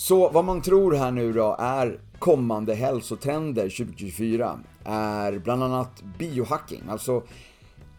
Så 0.02 0.30
vad 0.30 0.46
man 0.46 0.62
tror 0.62 0.94
här 0.94 1.12
nu 1.12 1.34
då 1.34 1.56
är 1.60 2.00
kommande 2.20 2.74
hälsotrender 2.74 3.70
2024 3.70 4.60
är 4.84 5.40
bland 5.40 5.64
annat 5.64 6.04
biohacking, 6.20 6.84
alltså 6.90 7.24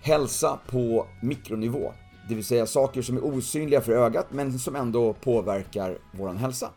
hälsa 0.01 0.59
på 0.71 1.07
mikronivå. 1.23 1.93
Det 2.29 2.35
vill 2.35 2.45
säga 2.45 2.67
saker 2.67 3.03
som 3.03 3.17
är 3.17 3.25
osynliga 3.25 3.81
för 3.81 3.93
ögat 3.93 4.27
men 4.31 4.59
som 4.59 4.77
ändå 4.77 5.13
påverkar 5.13 5.99
vår 6.13 6.35
hälsa. 6.35 6.71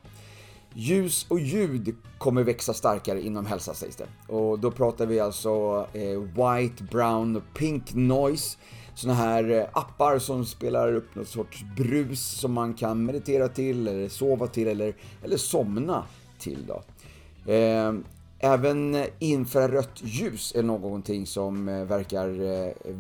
Ljus 0.73 1.25
och 1.29 1.39
ljud 1.39 1.95
kommer 2.17 2.43
växa 2.43 2.73
starkare 2.73 3.21
inom 3.21 3.45
hälsa 3.45 3.73
sägs 3.73 3.95
det. 3.95 4.33
Och 4.33 4.59
då 4.59 4.71
pratar 4.71 5.05
vi 5.05 5.19
alltså 5.19 5.87
eh, 5.93 6.19
white, 6.19 6.83
brown 6.83 7.35
och 7.35 7.43
pink 7.53 7.93
noise 7.93 8.57
såna 8.95 9.13
här 9.13 9.51
eh, 9.51 9.65
appar 9.73 10.19
som 10.19 10.45
spelar 10.45 10.93
upp 10.93 11.15
något 11.15 11.27
sorts 11.27 11.63
brus 11.77 12.21
som 12.21 12.53
man 12.53 12.73
kan 12.73 13.05
meditera 13.05 13.47
till 13.47 13.87
eller 13.87 14.09
sova 14.09 14.47
till 14.47 14.67
eller, 14.67 14.95
eller 15.23 15.37
somna 15.37 16.03
till. 16.39 16.65
Då. 16.67 16.83
Eh, 17.51 17.93
även 18.39 19.05
infrarött 19.19 20.01
ljus 20.03 20.55
är 20.55 20.63
någonting 20.63 21.25
som 21.25 21.69
eh, 21.69 21.85
verkar 21.85 22.29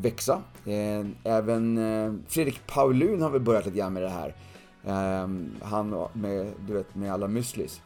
växa. 0.01 0.41
Även 1.23 2.23
Fredrik 2.27 2.67
Paulun 2.67 3.21
har 3.21 3.29
väl 3.29 3.41
börjat 3.41 3.65
lite 3.65 3.77
grann 3.77 3.93
med 3.93 4.03
det 4.03 4.09
här. 4.09 4.35
Han 5.61 6.07
med, 6.13 6.53
du 6.67 6.73
vet, 6.73 6.95
med 6.95 7.13
alla 7.13 7.27
müslis. 7.27 7.81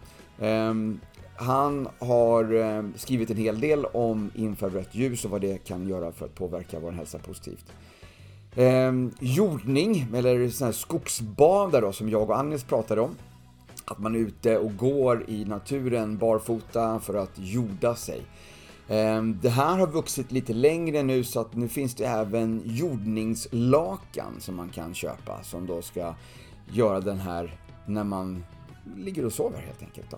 Han 1.35 1.87
har 1.99 2.97
skrivit 2.97 3.29
en 3.29 3.37
hel 3.37 3.59
del 3.59 3.85
om 3.85 4.31
infrarött 4.35 4.95
ljus 4.95 5.25
och 5.25 5.31
vad 5.31 5.41
det 5.41 5.57
kan 5.57 5.87
göra 5.87 6.11
för 6.11 6.25
att 6.25 6.35
påverka 6.35 6.79
vår 6.79 6.91
hälsa 6.91 7.19
positivt. 7.19 7.65
Eh, 8.55 8.91
jordning, 9.19 10.07
eller 10.13 10.49
sån 10.49 10.65
här 10.65 10.71
skogsbada 10.71 11.81
då, 11.81 11.91
som 11.91 12.09
jag 12.09 12.29
och 12.29 12.39
Agnes 12.39 12.63
pratade 12.63 13.01
om. 13.01 13.15
Att 13.85 13.99
man 13.99 14.15
är 14.15 14.19
ute 14.19 14.57
och 14.57 14.77
går 14.77 15.29
i 15.29 15.45
naturen 15.45 16.17
barfota 16.17 16.99
för 16.99 17.13
att 17.13 17.31
jorda 17.35 17.95
sig. 17.95 18.21
Eh, 18.87 19.23
det 19.23 19.49
här 19.49 19.77
har 19.77 19.87
vuxit 19.87 20.31
lite 20.31 20.53
längre 20.53 21.03
nu 21.03 21.23
så 21.23 21.39
att 21.39 21.55
nu 21.55 21.67
finns 21.67 21.95
det 21.95 22.05
även 22.05 22.61
jordningslakan 22.65 24.35
som 24.39 24.55
man 24.55 24.69
kan 24.69 24.93
köpa 24.93 25.43
som 25.43 25.67
då 25.67 25.81
ska 25.81 26.15
göra 26.71 26.99
den 26.99 27.19
här 27.19 27.55
när 27.85 28.03
man 28.03 28.43
ligger 28.95 29.25
och 29.25 29.33
sover 29.33 29.59
helt 29.59 29.81
enkelt. 29.81 30.11
Då. 30.11 30.17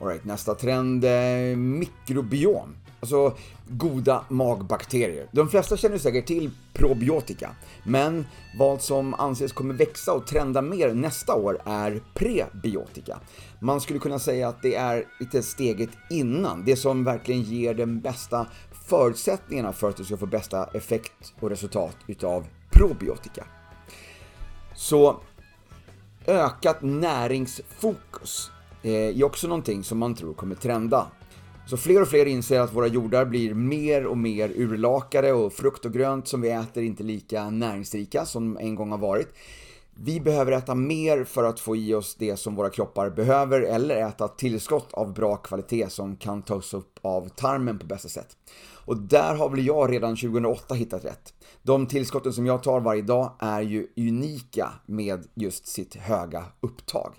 All 0.00 0.08
right, 0.08 0.24
nästa 0.24 0.54
trend, 0.54 1.04
eh, 1.04 1.56
mikrobiom. 1.56 2.76
Alltså 3.00 3.36
goda 3.68 4.24
magbakterier. 4.28 5.28
De 5.32 5.48
flesta 5.48 5.76
känner 5.76 5.98
säkert 5.98 6.26
till 6.26 6.50
probiotika, 6.72 7.50
men 7.84 8.26
vad 8.58 8.82
som 8.82 9.14
anses 9.14 9.52
kommer 9.52 9.74
växa 9.74 10.12
och 10.12 10.26
trenda 10.26 10.62
mer 10.62 10.94
nästa 10.94 11.34
år 11.34 11.60
är 11.64 12.02
prebiotika. 12.14 13.18
Man 13.60 13.80
skulle 13.80 13.98
kunna 13.98 14.18
säga 14.18 14.48
att 14.48 14.62
det 14.62 14.74
är 14.74 15.04
lite 15.20 15.42
steget 15.42 15.90
innan, 16.10 16.64
det 16.64 16.76
som 16.76 17.04
verkligen 17.04 17.42
ger 17.42 17.74
den 17.74 18.00
bästa 18.00 18.46
förutsättningarna 18.88 19.72
för 19.72 19.88
att 19.88 19.96
du 19.96 20.04
ska 20.04 20.16
få 20.16 20.26
bästa 20.26 20.64
effekt 20.64 21.34
och 21.40 21.50
resultat 21.50 21.96
utav 22.06 22.46
probiotika. 22.70 23.44
Så 24.74 25.20
ökat 26.26 26.82
näringsfokus 26.82 28.50
eh, 28.82 28.92
är 28.92 29.24
också 29.24 29.48
någonting 29.48 29.84
som 29.84 29.98
man 29.98 30.14
tror 30.14 30.34
kommer 30.34 30.54
trenda 30.54 31.06
så 31.68 31.76
fler 31.76 32.02
och 32.02 32.08
fler 32.08 32.26
inser 32.26 32.60
att 32.60 32.74
våra 32.74 32.86
jordar 32.86 33.24
blir 33.24 33.54
mer 33.54 34.06
och 34.06 34.18
mer 34.18 34.52
urlakade 34.56 35.32
och 35.32 35.52
frukt 35.52 35.84
och 35.84 35.92
grönt 35.92 36.28
som 36.28 36.40
vi 36.40 36.50
äter 36.50 36.82
inte 36.82 37.02
lika 37.02 37.50
näringsrika 37.50 38.26
som 38.26 38.58
en 38.58 38.74
gång 38.74 38.90
har 38.90 38.98
varit. 38.98 39.28
Vi 39.94 40.20
behöver 40.20 40.52
äta 40.52 40.74
mer 40.74 41.24
för 41.24 41.44
att 41.44 41.60
få 41.60 41.76
i 41.76 41.94
oss 41.94 42.16
det 42.18 42.36
som 42.36 42.54
våra 42.54 42.70
kroppar 42.70 43.10
behöver 43.10 43.60
eller 43.60 43.96
äta 43.96 44.28
tillskott 44.28 44.92
av 44.92 45.14
bra 45.14 45.36
kvalitet 45.36 45.90
som 45.90 46.16
kan 46.16 46.42
tas 46.42 46.74
upp 46.74 46.98
av 47.02 47.28
tarmen 47.28 47.78
på 47.78 47.86
bästa 47.86 48.08
sätt. 48.08 48.36
Och 48.84 48.96
där 48.96 49.34
har 49.34 49.48
väl 49.50 49.66
jag 49.66 49.92
redan 49.92 50.16
2008 50.16 50.74
hittat 50.74 51.04
rätt. 51.04 51.34
De 51.62 51.86
tillskotten 51.86 52.32
som 52.32 52.46
jag 52.46 52.62
tar 52.62 52.80
varje 52.80 53.02
dag 53.02 53.32
är 53.38 53.60
ju 53.60 53.86
unika 53.96 54.72
med 54.86 55.26
just 55.34 55.66
sitt 55.66 55.94
höga 55.94 56.44
upptag. 56.60 57.14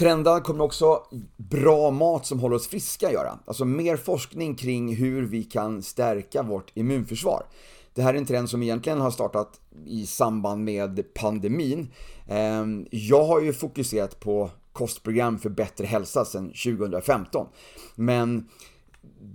Trenda 0.00 0.40
kommer 0.40 0.64
också 0.64 1.02
bra 1.36 1.90
mat 1.90 2.26
som 2.26 2.40
håller 2.40 2.56
oss 2.56 2.68
friska 2.68 3.12
göra. 3.12 3.38
Alltså 3.44 3.64
mer 3.64 3.96
forskning 3.96 4.54
kring 4.54 4.96
hur 4.96 5.22
vi 5.22 5.44
kan 5.44 5.82
stärka 5.82 6.42
vårt 6.42 6.72
immunförsvar. 6.74 7.46
Det 7.94 8.02
här 8.02 8.14
är 8.14 8.18
en 8.18 8.26
trend 8.26 8.50
som 8.50 8.62
egentligen 8.62 9.00
har 9.00 9.10
startat 9.10 9.60
i 9.86 10.06
samband 10.06 10.64
med 10.64 11.14
pandemin. 11.14 11.92
Ehm, 12.28 12.86
jag 12.90 13.24
har 13.24 13.40
ju 13.40 13.52
fokuserat 13.52 14.20
på 14.20 14.50
kostprogram 14.72 15.38
för 15.38 15.50
bättre 15.50 15.86
hälsa 15.86 16.24
sedan 16.24 16.48
2015. 16.48 17.46
Men 17.94 18.48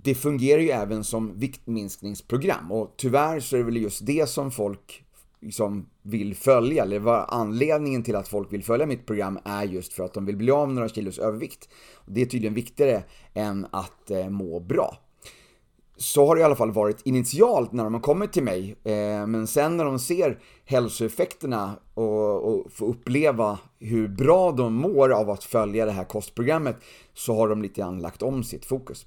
det 0.02 0.14
fungerar 0.14 0.60
ju 0.60 0.70
även 0.70 1.04
som 1.04 1.38
viktminskningsprogram 1.38 2.72
och 2.72 2.94
tyvärr 2.96 3.40
så 3.40 3.56
är 3.56 3.58
det 3.58 3.64
väl 3.64 3.76
just 3.76 4.06
det 4.06 4.28
som 4.28 4.50
folk 4.50 5.05
liksom 5.40 5.86
vill 6.02 6.34
följa, 6.34 6.82
eller 6.82 6.98
vad 6.98 7.24
anledningen 7.28 8.02
till 8.02 8.16
att 8.16 8.28
folk 8.28 8.52
vill 8.52 8.64
följa 8.64 8.86
mitt 8.86 9.06
program 9.06 9.38
är 9.44 9.64
just 9.64 9.92
för 9.92 10.04
att 10.04 10.14
de 10.14 10.26
vill 10.26 10.36
bli 10.36 10.50
av 10.50 10.68
med 10.68 10.74
några 10.74 10.88
kilos 10.88 11.18
övervikt. 11.18 11.68
Det 12.06 12.22
är 12.22 12.26
tydligen 12.26 12.54
viktigare 12.54 13.02
än 13.34 13.66
att 13.70 14.10
eh, 14.10 14.28
må 14.28 14.60
bra. 14.60 14.96
Så 15.98 16.26
har 16.26 16.34
det 16.34 16.40
i 16.40 16.44
alla 16.44 16.56
fall 16.56 16.72
varit 16.72 17.06
initialt 17.06 17.72
när 17.72 17.84
de 17.84 17.94
har 17.94 18.00
kommit 18.00 18.32
till 18.32 18.42
mig, 18.42 18.76
eh, 18.84 19.26
men 19.26 19.46
sen 19.46 19.76
när 19.76 19.84
de 19.84 19.98
ser 19.98 20.38
hälsoeffekterna 20.64 21.78
och, 21.94 22.44
och 22.44 22.72
får 22.72 22.86
uppleva 22.86 23.58
hur 23.78 24.08
bra 24.08 24.52
de 24.52 24.74
mår 24.74 25.12
av 25.12 25.30
att 25.30 25.44
följa 25.44 25.86
det 25.86 25.92
här 25.92 26.04
kostprogrammet 26.04 26.76
så 27.14 27.34
har 27.34 27.48
de 27.48 27.62
lite 27.62 27.80
grann 27.80 27.98
lagt 27.98 28.22
om 28.22 28.44
sitt 28.44 28.64
fokus. 28.64 29.06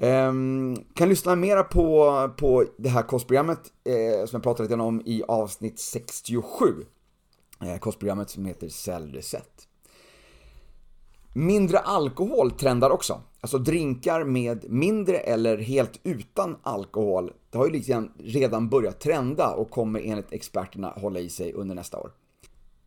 Um, 0.00 0.76
kan 0.94 1.08
lyssna 1.08 1.36
mera 1.36 1.62
på, 1.62 2.30
på 2.36 2.64
det 2.76 2.88
här 2.88 3.02
kostprogrammet 3.02 3.60
eh, 3.84 4.26
som 4.26 4.36
jag 4.36 4.42
pratade 4.42 4.68
lite 4.68 4.82
om 4.82 5.02
i 5.04 5.22
avsnitt 5.28 5.78
67. 5.78 6.64
Eh, 7.64 7.78
kostprogrammet 7.78 8.30
som 8.30 8.44
heter 8.44 8.68
Cellreset. 8.68 9.68
Mindre 11.34 11.78
alkohol 11.78 12.50
trendar 12.50 12.90
också. 12.90 13.20
Alltså 13.40 13.58
drinkar 13.58 14.24
med 14.24 14.70
mindre 14.70 15.18
eller 15.18 15.58
helt 15.58 16.00
utan 16.02 16.56
alkohol. 16.62 17.32
Det 17.50 17.58
har 17.58 17.66
ju 17.66 17.72
liksom 17.72 18.12
redan 18.18 18.68
börjat 18.68 19.00
trenda 19.00 19.54
och 19.54 19.70
kommer 19.70 20.00
enligt 20.00 20.32
experterna 20.32 20.90
hålla 20.96 21.20
i 21.20 21.28
sig 21.28 21.52
under 21.52 21.74
nästa 21.74 21.98
år. 21.98 22.10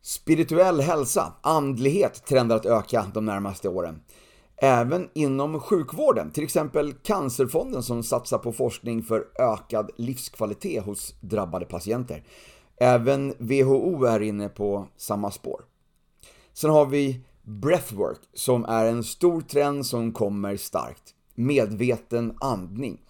Spirituell 0.02 0.80
hälsa, 0.80 1.32
andlighet 1.40 2.24
trendar 2.26 2.56
att 2.56 2.66
öka 2.66 3.06
de 3.14 3.24
närmaste 3.24 3.68
åren. 3.68 4.00
Även 4.64 5.08
inom 5.14 5.60
sjukvården, 5.60 6.30
till 6.30 6.44
exempel 6.44 6.92
Cancerfonden 6.92 7.82
som 7.82 8.02
satsar 8.02 8.38
på 8.38 8.52
forskning 8.52 9.02
för 9.02 9.24
ökad 9.38 9.90
livskvalitet 9.96 10.84
hos 10.84 11.14
drabbade 11.20 11.64
patienter. 11.64 12.24
Även 12.76 13.34
WHO 13.38 14.04
är 14.04 14.20
inne 14.20 14.48
på 14.48 14.86
samma 14.96 15.30
spår. 15.30 15.64
Sen 16.52 16.70
har 16.70 16.86
vi 16.86 17.20
breathwork 17.42 18.20
som 18.34 18.64
är 18.64 18.86
en 18.86 19.04
stor 19.04 19.40
trend 19.40 19.86
som 19.86 20.12
kommer 20.12 20.56
starkt. 20.56 21.14
Medveten 21.34 22.36
andning. 22.40 23.00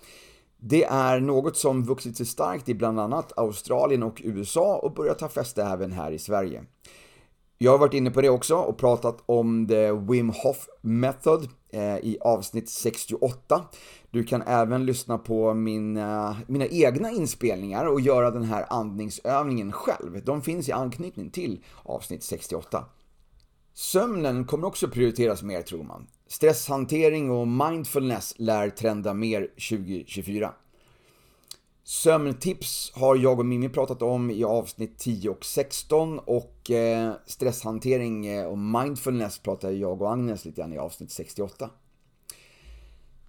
Det 0.56 0.84
är 0.84 1.20
något 1.20 1.56
som 1.56 1.84
vuxit 1.84 2.16
sig 2.16 2.26
starkt 2.26 2.68
i 2.68 2.74
bland 2.74 3.00
annat 3.00 3.38
Australien 3.38 4.02
och 4.02 4.20
USA 4.24 4.76
och 4.76 4.94
börjar 4.94 5.14
ta 5.14 5.28
fäste 5.28 5.62
även 5.62 5.92
här 5.92 6.12
i 6.12 6.18
Sverige. 6.18 6.64
Jag 7.62 7.72
har 7.72 7.78
varit 7.78 7.94
inne 7.94 8.10
på 8.10 8.20
det 8.20 8.28
också 8.28 8.56
och 8.56 8.78
pratat 8.78 9.22
om 9.26 9.66
the 9.68 9.92
Wim 9.92 10.28
Hof 10.28 10.68
Method 10.80 11.48
eh, 11.72 11.96
i 11.96 12.18
avsnitt 12.20 12.70
68. 12.70 13.64
Du 14.10 14.24
kan 14.24 14.42
även 14.42 14.86
lyssna 14.86 15.18
på 15.18 15.54
mina, 15.54 16.28
eh, 16.30 16.36
mina 16.46 16.66
egna 16.66 17.10
inspelningar 17.10 17.84
och 17.84 18.00
göra 18.00 18.30
den 18.30 18.42
här 18.42 18.66
andningsövningen 18.70 19.72
själv. 19.72 20.24
De 20.24 20.42
finns 20.42 20.68
i 20.68 20.72
anknytning 20.72 21.30
till 21.30 21.64
avsnitt 21.82 22.22
68. 22.22 22.84
Sömnen 23.74 24.44
kommer 24.44 24.66
också 24.66 24.88
prioriteras 24.88 25.42
mer 25.42 25.62
tror 25.62 25.84
man. 25.84 26.06
Stresshantering 26.26 27.30
och 27.30 27.48
mindfulness 27.48 28.34
lär 28.38 28.70
trenda 28.70 29.14
mer 29.14 29.40
2024. 29.70 30.52
Sömntips 31.84 32.92
har 32.94 33.16
jag 33.16 33.38
och 33.38 33.46
Mimmi 33.46 33.68
pratat 33.68 34.02
om 34.02 34.30
i 34.30 34.44
avsnitt 34.44 34.98
10 34.98 35.30
och 35.30 35.44
16 35.44 36.18
och 36.18 36.70
eh, 36.70 37.12
stresshantering 37.26 38.26
eh, 38.26 38.46
och 38.46 38.58
mindfulness 38.58 39.38
pratade 39.38 39.72
jag 39.72 40.02
och 40.02 40.12
Agnes 40.12 40.44
lite 40.44 40.60
grann 40.60 40.72
i 40.72 40.78
avsnitt 40.78 41.10
68. 41.10 41.70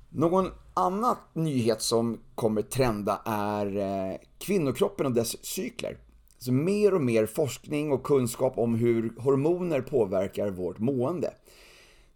Någon 0.09 0.49
annan 0.73 1.15
nyhet 1.33 1.81
som 1.81 2.19
kommer 2.35 2.61
trenda 2.61 3.21
är 3.25 3.77
eh, 3.77 4.17
kvinnokroppen 4.37 5.05
och 5.05 5.11
dess 5.11 5.45
cykler. 5.45 5.97
Så 6.37 6.51
mer 6.51 6.93
och 6.93 7.01
mer 7.01 7.25
forskning 7.25 7.91
och 7.91 8.03
kunskap 8.03 8.57
om 8.57 8.75
hur 8.75 9.13
hormoner 9.19 9.81
påverkar 9.81 10.49
vårt 10.49 10.79
mående. 10.79 11.33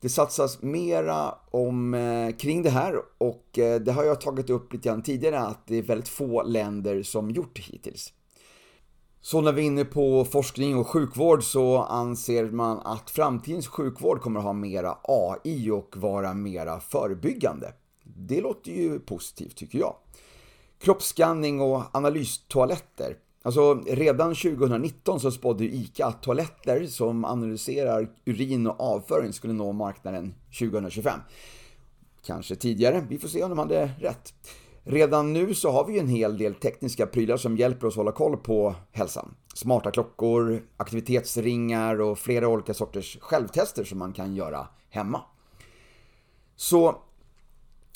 Det 0.02 0.10
satsas 0.10 0.62
mera 0.62 1.36
om, 1.52 1.94
eh, 1.94 2.36
kring 2.36 2.64
det 2.64 2.70
här 2.70 2.96
och 3.18 3.60
eh, 3.60 3.82
det 3.82 3.92
har 3.92 4.04
jag 4.04 4.22
tagit 4.22 4.50
upp 4.50 4.74
lite 4.74 4.90
grann 4.90 5.02
tidigare 5.02 5.40
att 5.40 5.68
det 5.68 5.78
är 5.78 5.82
väldigt 5.82 6.08
få 6.08 6.44
länder 6.44 7.04
som 7.04 7.32
gjort 7.32 7.56
det 7.56 7.62
hittills. 7.62 8.14
Så 9.22 9.42
när 9.42 9.52
vi 9.52 9.62
är 9.62 9.66
inne 9.66 9.86
på 9.86 10.26
forskning 10.26 10.78
och 10.78 10.88
sjukvård 10.88 11.44
så 11.44 11.78
anser 11.78 12.46
man 12.52 12.80
att 12.80 13.10
framtidens 13.10 13.68
sjukvård 13.68 14.22
kommer 14.22 14.40
att 14.40 14.46
ha 14.46 14.54
mera 14.54 14.98
AI 15.04 15.72
och 15.72 15.98
vara 15.98 16.34
mera 16.34 16.80
förebyggande. 16.80 17.74
Det 18.04 18.42
låter 18.42 18.72
ju 18.72 19.00
positivt 19.00 19.56
tycker 19.56 19.80
jag. 19.80 19.96
Kroppsskanning 20.80 21.62
och 21.62 21.84
analystoaletter 21.92 23.18
Alltså 23.48 23.74
redan 23.88 24.36
2019 24.36 25.20
så 25.20 25.32
spådde 25.32 25.66
ICA 25.66 26.06
att 26.06 26.24
toaletter 26.24 26.86
som 26.86 27.26
analyserar 27.26 28.10
urin 28.26 28.68
och 28.68 28.82
avföring 28.82 29.34
skulle 29.34 29.54
nå 29.54 29.72
marknaden 29.72 30.34
2025. 30.60 31.20
Kanske 32.26 32.56
tidigare, 32.56 33.06
vi 33.10 33.18
får 33.18 33.28
se 33.28 33.44
om 33.44 33.50
de 33.50 33.60
hade 33.60 33.92
rätt. 34.00 34.34
Redan 34.84 35.34
nu 35.34 35.54
så 35.54 35.72
har 35.72 35.86
vi 35.86 36.00
en 36.00 36.08
hel 36.08 36.38
del 36.38 36.56
tekniska 36.56 37.08
prylar 37.08 37.38
som 37.38 37.58
hjälper 37.58 37.88
oss 37.88 37.96
hålla 37.96 38.12
koll 38.12 38.38
på 38.38 38.76
hälsan. 38.92 39.36
Smarta 39.54 39.92
klockor, 39.92 40.64
aktivitetsringar 40.78 42.02
och 42.02 42.20
flera 42.20 42.48
olika 42.48 42.74
sorters 42.74 43.18
självtester 43.22 43.84
som 43.84 44.00
man 44.00 44.14
kan 44.14 44.36
göra 44.36 44.68
hemma. 44.90 45.22
Så 46.56 47.02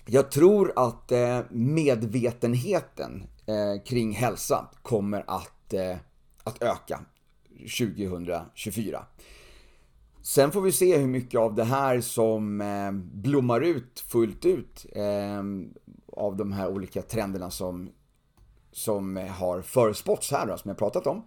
jag 0.06 0.32
tror 0.32 0.74
att 0.76 1.12
eh, 1.12 1.40
medvetenheten 1.50 3.28
Eh, 3.52 3.84
kring 3.84 4.12
hälsa 4.12 4.70
kommer 4.82 5.24
att, 5.28 5.74
eh, 5.74 5.98
att 6.44 6.62
öka 6.62 7.00
2024. 7.58 9.06
Sen 10.22 10.52
får 10.52 10.62
vi 10.62 10.72
se 10.72 10.98
hur 10.98 11.08
mycket 11.08 11.40
av 11.40 11.56
det 11.56 11.64
här 11.64 12.02
som 12.02 12.62
eh, 12.62 12.92
blommar 12.92 13.62
ut 13.62 14.00
fullt 14.00 14.46
ut 14.46 14.86
eh, 14.92 15.44
av 16.08 16.38
de 16.38 16.52
här 16.52 16.68
olika 16.68 17.02
trenderna 17.02 17.52
som, 17.52 17.90
som 18.72 19.18
har 19.18 19.62
förespåtts 19.62 20.32
här 20.32 20.48
då, 20.48 20.58
som 20.58 20.70
jag 20.70 20.78
pratat 20.78 21.08
om. 21.08 21.26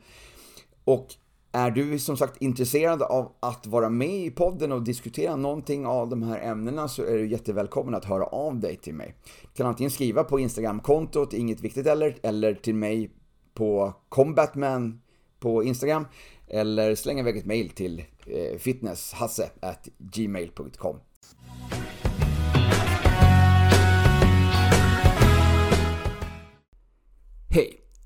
Och 0.85 1.14
är 1.55 1.71
du 1.71 1.99
som 1.99 2.17
sagt 2.17 2.43
intresserad 2.43 3.03
av 3.03 3.33
att 3.40 3.67
vara 3.67 3.90
med 3.90 4.27
i 4.27 4.31
podden 4.31 4.73
och 4.73 4.83
diskutera 4.83 5.37
någonting 5.37 5.87
av 5.87 6.09
de 6.09 6.23
här 6.23 6.40
ämnena 6.40 6.88
så 6.88 7.03
är 7.03 7.17
du 7.17 7.27
jättevälkommen 7.27 7.95
att 7.95 8.05
höra 8.05 8.25
av 8.25 8.61
dig 8.61 8.77
till 8.77 8.95
mig. 8.95 9.14
Du 9.43 9.49
kan 9.57 9.67
antingen 9.67 9.90
skriva 9.90 10.25
på 10.25 10.40
Instagram-kontot, 10.40 11.33
inget 11.33 11.61
viktigt 11.61 11.87
eller, 11.87 12.17
eller 12.23 12.55
till 12.55 12.75
mig 12.75 13.11
på 13.55 13.93
combatman 14.09 15.01
på 15.40 15.64
Instagram 15.64 16.07
eller 16.49 16.95
slänga 16.95 17.21
iväg 17.21 17.37
ett 17.37 17.47
mail 17.47 17.71
till 17.71 18.05
eh, 18.27 18.59
fitnesshasse@gmail.com. 18.59 20.97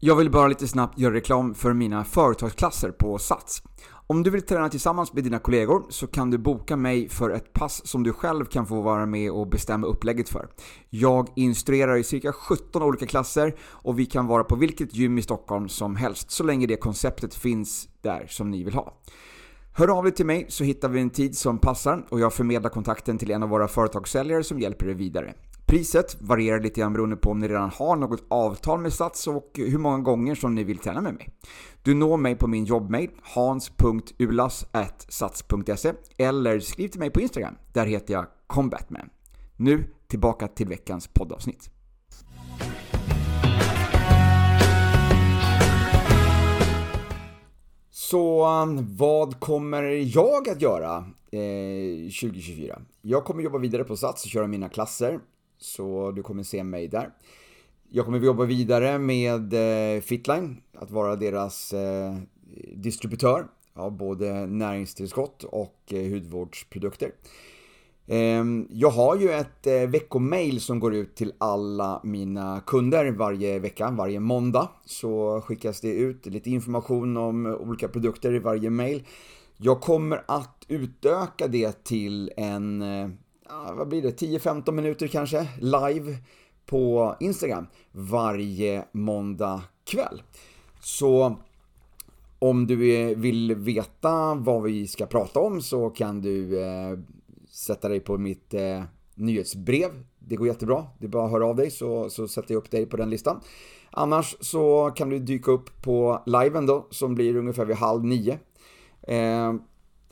Jag 0.00 0.16
vill 0.16 0.30
bara 0.30 0.48
lite 0.48 0.68
snabbt 0.68 0.98
göra 0.98 1.14
reklam 1.14 1.54
för 1.54 1.72
mina 1.72 2.04
företagsklasser 2.04 2.90
på 2.90 3.18
Sats. 3.18 3.62
Om 4.06 4.22
du 4.22 4.30
vill 4.30 4.42
träna 4.42 4.68
tillsammans 4.68 5.12
med 5.12 5.24
dina 5.24 5.38
kollegor 5.38 5.86
så 5.88 6.06
kan 6.06 6.30
du 6.30 6.38
boka 6.38 6.76
mig 6.76 7.08
för 7.08 7.30
ett 7.30 7.52
pass 7.52 7.86
som 7.86 8.02
du 8.02 8.12
själv 8.12 8.44
kan 8.44 8.66
få 8.66 8.80
vara 8.80 9.06
med 9.06 9.30
och 9.30 9.46
bestämma 9.46 9.86
upplägget 9.86 10.28
för. 10.28 10.48
Jag 10.90 11.28
instruerar 11.36 11.96
i 11.96 12.04
cirka 12.04 12.32
17 12.32 12.82
olika 12.82 13.06
klasser 13.06 13.54
och 13.60 13.98
vi 13.98 14.06
kan 14.06 14.26
vara 14.26 14.44
på 14.44 14.56
vilket 14.56 14.94
gym 14.94 15.18
i 15.18 15.22
Stockholm 15.22 15.68
som 15.68 15.96
helst 15.96 16.30
så 16.30 16.44
länge 16.44 16.66
det 16.66 16.76
konceptet 16.76 17.34
finns 17.34 17.88
där 18.02 18.26
som 18.28 18.50
ni 18.50 18.62
vill 18.64 18.74
ha. 18.74 18.94
Hör 19.72 19.88
av 19.88 20.04
dig 20.04 20.12
till 20.12 20.26
mig 20.26 20.46
så 20.48 20.64
hittar 20.64 20.88
vi 20.88 21.00
en 21.00 21.10
tid 21.10 21.36
som 21.36 21.58
passar 21.58 22.06
och 22.08 22.20
jag 22.20 22.32
förmedlar 22.32 22.70
kontakten 22.70 23.18
till 23.18 23.30
en 23.30 23.42
av 23.42 23.48
våra 23.48 23.68
företagssäljare 23.68 24.44
som 24.44 24.60
hjälper 24.60 24.86
dig 24.86 24.94
vidare. 24.94 25.34
Priset 25.68 26.16
varierar 26.20 26.60
lite 26.60 26.80
grann 26.80 26.92
beroende 26.92 27.16
på 27.16 27.30
om 27.30 27.38
ni 27.38 27.48
redan 27.48 27.70
har 27.70 27.96
något 27.96 28.24
avtal 28.28 28.80
med 28.80 28.92
Sats 28.92 29.26
och 29.26 29.50
hur 29.54 29.78
många 29.78 29.98
gånger 29.98 30.34
som 30.34 30.54
ni 30.54 30.64
vill 30.64 30.78
träna 30.78 31.00
med 31.00 31.14
mig. 31.14 31.28
Du 31.82 31.94
når 31.94 32.16
mig 32.16 32.36
på 32.36 32.46
min 32.46 32.64
jobbmail 32.64 33.10
hans.ulas.sats.se 33.22 35.92
eller 36.18 36.60
skriv 36.60 36.88
till 36.88 37.00
mig 37.00 37.10
på 37.10 37.20
Instagram. 37.20 37.54
Där 37.72 37.86
heter 37.86 38.14
jag 38.14 38.26
combatman. 38.46 39.10
Nu 39.56 39.84
tillbaka 40.06 40.48
till 40.48 40.68
veckans 40.68 41.08
poddavsnitt. 41.08 41.70
Så 47.90 48.46
um, 48.62 48.96
vad 48.96 49.40
kommer 49.40 49.82
jag 50.16 50.48
att 50.48 50.62
göra 50.62 50.96
eh, 51.32 52.10
2024? 52.20 52.82
Jag 53.02 53.24
kommer 53.24 53.42
jobba 53.42 53.58
vidare 53.58 53.84
på 53.84 53.96
Sats 53.96 54.24
och 54.24 54.30
köra 54.30 54.46
mina 54.46 54.68
klasser. 54.68 55.20
Så 55.58 56.10
du 56.10 56.22
kommer 56.22 56.42
se 56.42 56.64
mig 56.64 56.88
där. 56.88 57.10
Jag 57.90 58.04
kommer 58.04 58.18
jobba 58.18 58.44
vidare 58.44 58.98
med 58.98 59.54
eh, 59.54 60.00
Fitline, 60.00 60.56
att 60.74 60.90
vara 60.90 61.16
deras 61.16 61.72
eh, 61.72 62.16
distributör 62.76 63.46
av 63.74 63.92
både 63.96 64.46
näringstillskott 64.46 65.44
och 65.44 65.78
eh, 65.90 66.10
hudvårdsprodukter. 66.10 67.12
Ehm, 68.06 68.68
jag 68.70 68.90
har 68.90 69.16
ju 69.16 69.30
ett 69.30 69.66
veckomail 69.88 70.60
som 70.60 70.80
går 70.80 70.94
ut 70.94 71.14
till 71.14 71.32
alla 71.38 72.00
mina 72.04 72.60
kunder 72.66 73.10
varje 73.10 73.58
vecka, 73.58 73.90
varje 73.90 74.20
måndag. 74.20 74.68
Så 74.84 75.40
skickas 75.40 75.80
det 75.80 75.92
ut 75.92 76.26
lite 76.26 76.50
information 76.50 77.16
om 77.16 77.46
olika 77.46 77.88
produkter 77.88 78.34
i 78.34 78.38
varje 78.38 78.70
mail. 78.70 79.06
Jag 79.56 79.80
kommer 79.80 80.24
att 80.28 80.64
utöka 80.68 81.46
det 81.46 81.84
till 81.84 82.32
en 82.36 82.84
vad 83.76 83.88
blir 83.88 84.02
det, 84.02 84.20
10-15 84.20 84.72
minuter 84.72 85.06
kanske, 85.06 85.48
live 85.60 86.16
på 86.66 87.14
Instagram 87.20 87.66
varje 87.92 88.84
måndag 88.92 89.62
kväll. 89.84 90.22
Så 90.80 91.36
om 92.38 92.66
du 92.66 92.94
eh, 92.94 93.16
vill 93.16 93.54
veta 93.54 94.34
vad 94.34 94.62
vi 94.62 94.86
ska 94.86 95.06
prata 95.06 95.40
om 95.40 95.62
så 95.62 95.90
kan 95.90 96.20
du 96.20 96.62
eh, 96.62 96.98
sätta 97.50 97.88
dig 97.88 98.00
på 98.00 98.18
mitt 98.18 98.54
eh, 98.54 98.82
nyhetsbrev. 99.14 99.90
Det 100.18 100.36
går 100.36 100.46
jättebra. 100.46 100.86
Det 100.98 101.06
är 101.06 101.10
bara 101.10 101.24
att 101.24 101.30
höra 101.30 101.46
av 101.46 101.56
dig 101.56 101.70
så, 101.70 102.10
så 102.10 102.28
sätter 102.28 102.54
jag 102.54 102.58
upp 102.58 102.70
dig 102.70 102.86
på 102.86 102.96
den 102.96 103.10
listan. 103.10 103.40
Annars 103.90 104.36
så 104.40 104.90
kan 104.96 105.08
du 105.08 105.18
dyka 105.18 105.50
upp 105.50 105.82
på 105.82 106.22
liven 106.26 106.66
då 106.66 106.86
som 106.90 107.14
blir 107.14 107.36
ungefär 107.36 107.64
vid 107.64 107.76
halv 107.76 108.04
nio. 108.04 108.38
Eh, 109.02 109.54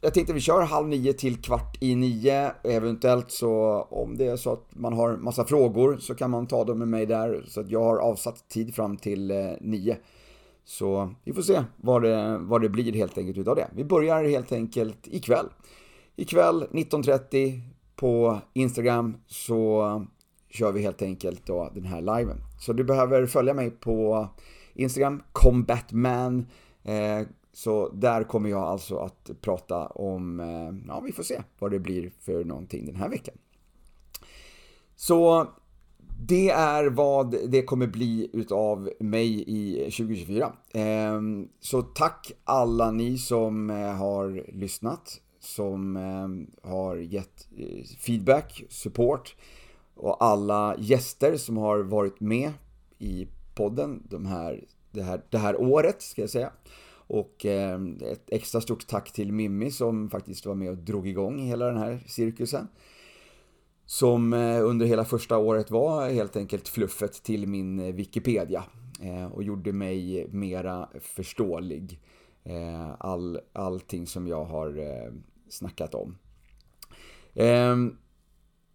jag 0.06 0.14
tänkte 0.14 0.32
vi 0.32 0.40
kör 0.40 0.62
halv 0.62 0.88
nio 0.88 1.12
till 1.12 1.42
kvart 1.42 1.82
i 1.82 1.94
nio. 1.94 2.52
Eventuellt 2.64 3.30
så 3.30 3.82
om 3.90 4.16
det 4.16 4.26
är 4.26 4.36
så 4.36 4.52
att 4.52 4.68
man 4.70 4.92
har 4.92 5.16
massa 5.16 5.44
frågor 5.44 5.96
så 5.98 6.14
kan 6.14 6.30
man 6.30 6.46
ta 6.46 6.64
dem 6.64 6.78
med 6.78 6.88
mig 6.88 7.06
där. 7.06 7.44
Så 7.48 7.60
att 7.60 7.70
jag 7.70 7.82
har 7.82 7.98
avsatt 7.98 8.48
tid 8.48 8.74
fram 8.74 8.96
till 8.96 9.30
eh, 9.30 9.50
nio. 9.60 9.96
Så 10.64 11.14
vi 11.24 11.32
får 11.32 11.42
se 11.42 11.64
vad 11.76 12.02
det, 12.02 12.38
vad 12.38 12.62
det 12.62 12.68
blir 12.68 12.92
helt 12.92 13.18
enkelt 13.18 13.38
utav 13.38 13.56
det. 13.56 13.68
Vi 13.74 13.84
börjar 13.84 14.24
helt 14.24 14.52
enkelt 14.52 15.08
ikväll. 15.08 15.46
Ikväll 16.16 16.66
19.30 16.70 17.60
på 17.96 18.38
Instagram 18.52 19.16
så 19.26 20.06
kör 20.50 20.72
vi 20.72 20.82
helt 20.82 21.02
enkelt 21.02 21.46
då 21.46 21.70
den 21.74 21.84
här 21.84 22.00
liven. 22.00 22.36
Så 22.60 22.72
du 22.72 22.84
behöver 22.84 23.26
följa 23.26 23.54
mig 23.54 23.70
på 23.70 24.28
Instagram, 24.74 25.22
combatman. 25.32 26.46
Eh, 26.82 27.26
så 27.56 27.88
där 27.88 28.24
kommer 28.24 28.50
jag 28.50 28.62
alltså 28.62 28.96
att 28.96 29.30
prata 29.40 29.86
om, 29.86 30.40
eh, 30.40 30.88
ja 30.88 31.00
vi 31.00 31.12
får 31.12 31.22
se 31.22 31.42
vad 31.58 31.70
det 31.70 31.78
blir 31.78 32.12
för 32.20 32.44
någonting 32.44 32.86
den 32.86 32.96
här 32.96 33.08
veckan. 33.08 33.34
Så 34.96 35.46
det 36.20 36.50
är 36.50 36.84
vad 36.84 37.34
det 37.48 37.62
kommer 37.62 37.86
bli 37.86 38.30
utav 38.32 38.90
mig 39.00 39.44
i 39.46 39.90
2024. 39.90 40.52
Ehm, 40.72 41.48
så 41.60 41.82
tack 41.82 42.32
alla 42.44 42.90
ni 42.90 43.18
som 43.18 43.70
eh, 43.70 43.76
har 43.76 44.52
lyssnat, 44.52 45.20
som 45.40 45.96
ehm, 45.96 46.50
har 46.62 46.96
gett 46.96 47.48
eh, 47.58 47.84
feedback, 47.98 48.64
support 48.68 49.36
och 49.94 50.24
alla 50.24 50.76
gäster 50.78 51.36
som 51.36 51.56
har 51.56 51.78
varit 51.78 52.20
med 52.20 52.52
i 52.98 53.28
podden 53.54 54.02
de 54.10 54.26
här, 54.26 54.64
det, 54.90 55.02
här, 55.02 55.22
det 55.30 55.38
här 55.38 55.60
året, 55.60 56.02
ska 56.02 56.20
jag 56.20 56.30
säga. 56.30 56.52
Och 57.06 57.46
eh, 57.46 57.80
ett 58.12 58.30
extra 58.30 58.60
stort 58.60 58.86
tack 58.86 59.12
till 59.12 59.32
Mimmi 59.32 59.70
som 59.70 60.10
faktiskt 60.10 60.46
var 60.46 60.54
med 60.54 60.70
och 60.70 60.76
drog 60.76 61.08
igång 61.08 61.38
hela 61.38 61.66
den 61.66 61.76
här 61.76 62.04
cirkusen. 62.06 62.68
Som 63.84 64.32
eh, 64.32 64.64
under 64.64 64.86
hela 64.86 65.04
första 65.04 65.38
året 65.38 65.70
var 65.70 66.10
helt 66.10 66.36
enkelt 66.36 66.68
fluffet 66.68 67.22
till 67.22 67.48
min 67.48 67.80
eh, 67.80 67.94
Wikipedia 67.94 68.64
och 69.32 69.42
gjorde 69.42 69.72
mig 69.72 70.26
mera 70.30 70.88
förståelig. 71.00 72.00
All, 72.98 73.40
allting 73.52 74.06
som 74.06 74.26
jag 74.26 74.44
har 74.44 74.80
snackat 75.48 75.94
om. 75.94 76.18
Ehm, 77.34 77.96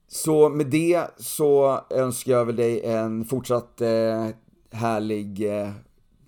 så 0.07 0.49
med 0.49 0.67
det 0.67 1.07
så 1.17 1.81
önskar 1.89 2.31
jag 2.31 2.45
väl 2.45 2.55
dig 2.55 2.81
en 2.85 3.25
fortsatt 3.25 3.81
härlig 4.71 5.49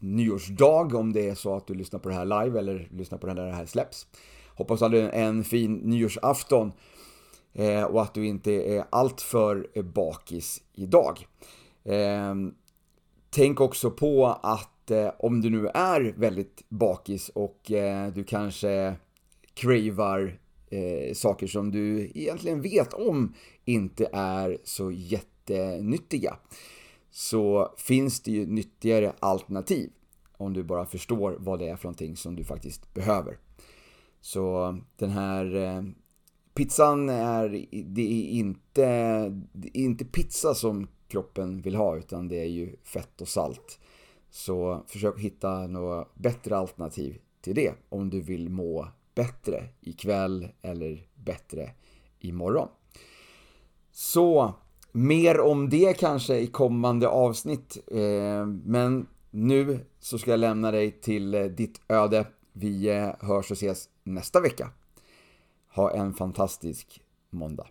nyårsdag 0.04 0.96
om 0.96 1.14
det 1.14 1.30
är 1.30 1.36
så 1.36 1.56
att 1.56 1.68
du 1.68 1.74
lyssnar 1.74 2.00
på 2.00 2.10
det 2.10 2.16
här 2.16 2.26
live 2.26 2.60
eller 2.60 2.88
lyssnar 2.92 3.18
på 3.18 3.28
det 3.28 3.34
när 3.34 3.46
det 3.46 3.54
här 3.54 3.66
släpps. 3.66 4.08
Hoppas 4.56 4.82
att 4.82 4.92
du 4.92 5.02
hade 5.02 5.10
en 5.10 5.44
fin 5.44 5.74
nyårsafton 5.74 6.72
eh, 7.54 7.84
och 7.84 8.02
att 8.02 8.14
du 8.14 8.26
inte 8.26 8.52
är 8.52 8.86
alltför 8.90 9.82
bakis 9.84 10.64
idag. 10.74 11.28
Ehm, 11.86 12.54
tänk 13.30 13.62
också 13.62 13.92
på 13.92 14.26
att 14.28 14.92
eh, 14.92 15.12
om 15.20 15.42
du 15.42 15.50
nu 15.50 15.68
är 15.68 16.14
väldigt 16.18 16.64
bakis 16.70 17.30
och 17.30 17.72
eh, 17.72 18.14
du 18.14 18.24
kanske 18.24 18.96
cravar 19.54 20.40
saker 21.14 21.48
som 21.48 21.72
du 21.72 22.12
egentligen 22.16 22.62
vet 22.62 22.94
om 22.94 23.34
inte 23.66 24.10
är 24.14 24.58
så 24.64 24.92
jättenyttiga 24.92 26.38
så 27.14 27.74
finns 27.78 28.22
det 28.22 28.32
ju 28.32 28.46
nyttigare 28.46 29.14
alternativ 29.20 29.92
om 30.38 30.54
du 30.54 30.64
bara 30.64 30.86
förstår 30.86 31.36
vad 31.40 31.60
det 31.60 31.70
är 31.70 31.76
för 31.76 31.86
någonting 31.86 32.18
som 32.18 32.36
du 32.36 32.44
faktiskt 32.44 32.94
behöver. 32.94 33.38
Så 34.22 34.78
den 34.96 35.10
här 35.10 35.56
eh, 35.56 35.84
pizzan 36.54 37.10
är, 37.10 37.50
det 37.86 38.02
är 38.02 38.30
inte, 38.30 38.86
det 39.52 39.68
är 39.78 39.82
inte 39.82 40.06
pizza 40.06 40.54
som 40.54 40.88
kroppen 41.08 41.62
vill 41.62 41.76
ha 41.76 41.98
utan 41.98 42.28
det 42.28 42.40
är 42.40 42.50
ju 42.50 42.76
fett 42.84 43.22
och 43.22 43.28
salt. 43.28 43.80
Så 44.30 44.84
försök 44.88 45.20
hitta 45.20 45.68
några 45.68 46.08
bättre 46.14 46.58
alternativ 46.58 47.18
till 47.42 47.56
det 47.56 47.74
om 47.90 48.10
du 48.10 48.22
vill 48.22 48.50
må 48.50 48.88
bättre 49.16 49.70
ikväll 49.82 50.48
eller 50.62 51.08
bättre 51.16 51.72
imorgon. 52.20 52.68
Så 53.92 54.54
Mer 54.96 55.40
om 55.40 55.70
det 55.70 56.00
kanske 56.00 56.38
i 56.38 56.48
kommande 56.48 57.08
avsnitt, 57.08 57.78
eh, 57.92 58.46
men 58.46 59.08
nu 59.32 59.86
så 60.00 60.18
ska 60.18 60.32
jag 60.32 60.40
lämna 60.40 60.72
dig 60.72 60.92
till 60.92 61.34
eh, 61.34 61.44
ditt 61.44 61.82
öde. 61.88 62.28
Vi 62.52 62.90
eh, 62.90 63.10
hörs 63.20 63.52
och 63.52 63.58
ses 63.58 63.90
nästa 64.04 64.42
vecka. 64.42 64.70
Ha 65.76 65.92
en 65.92 66.14
fantastisk 66.14 67.02
måndag. 67.30 67.68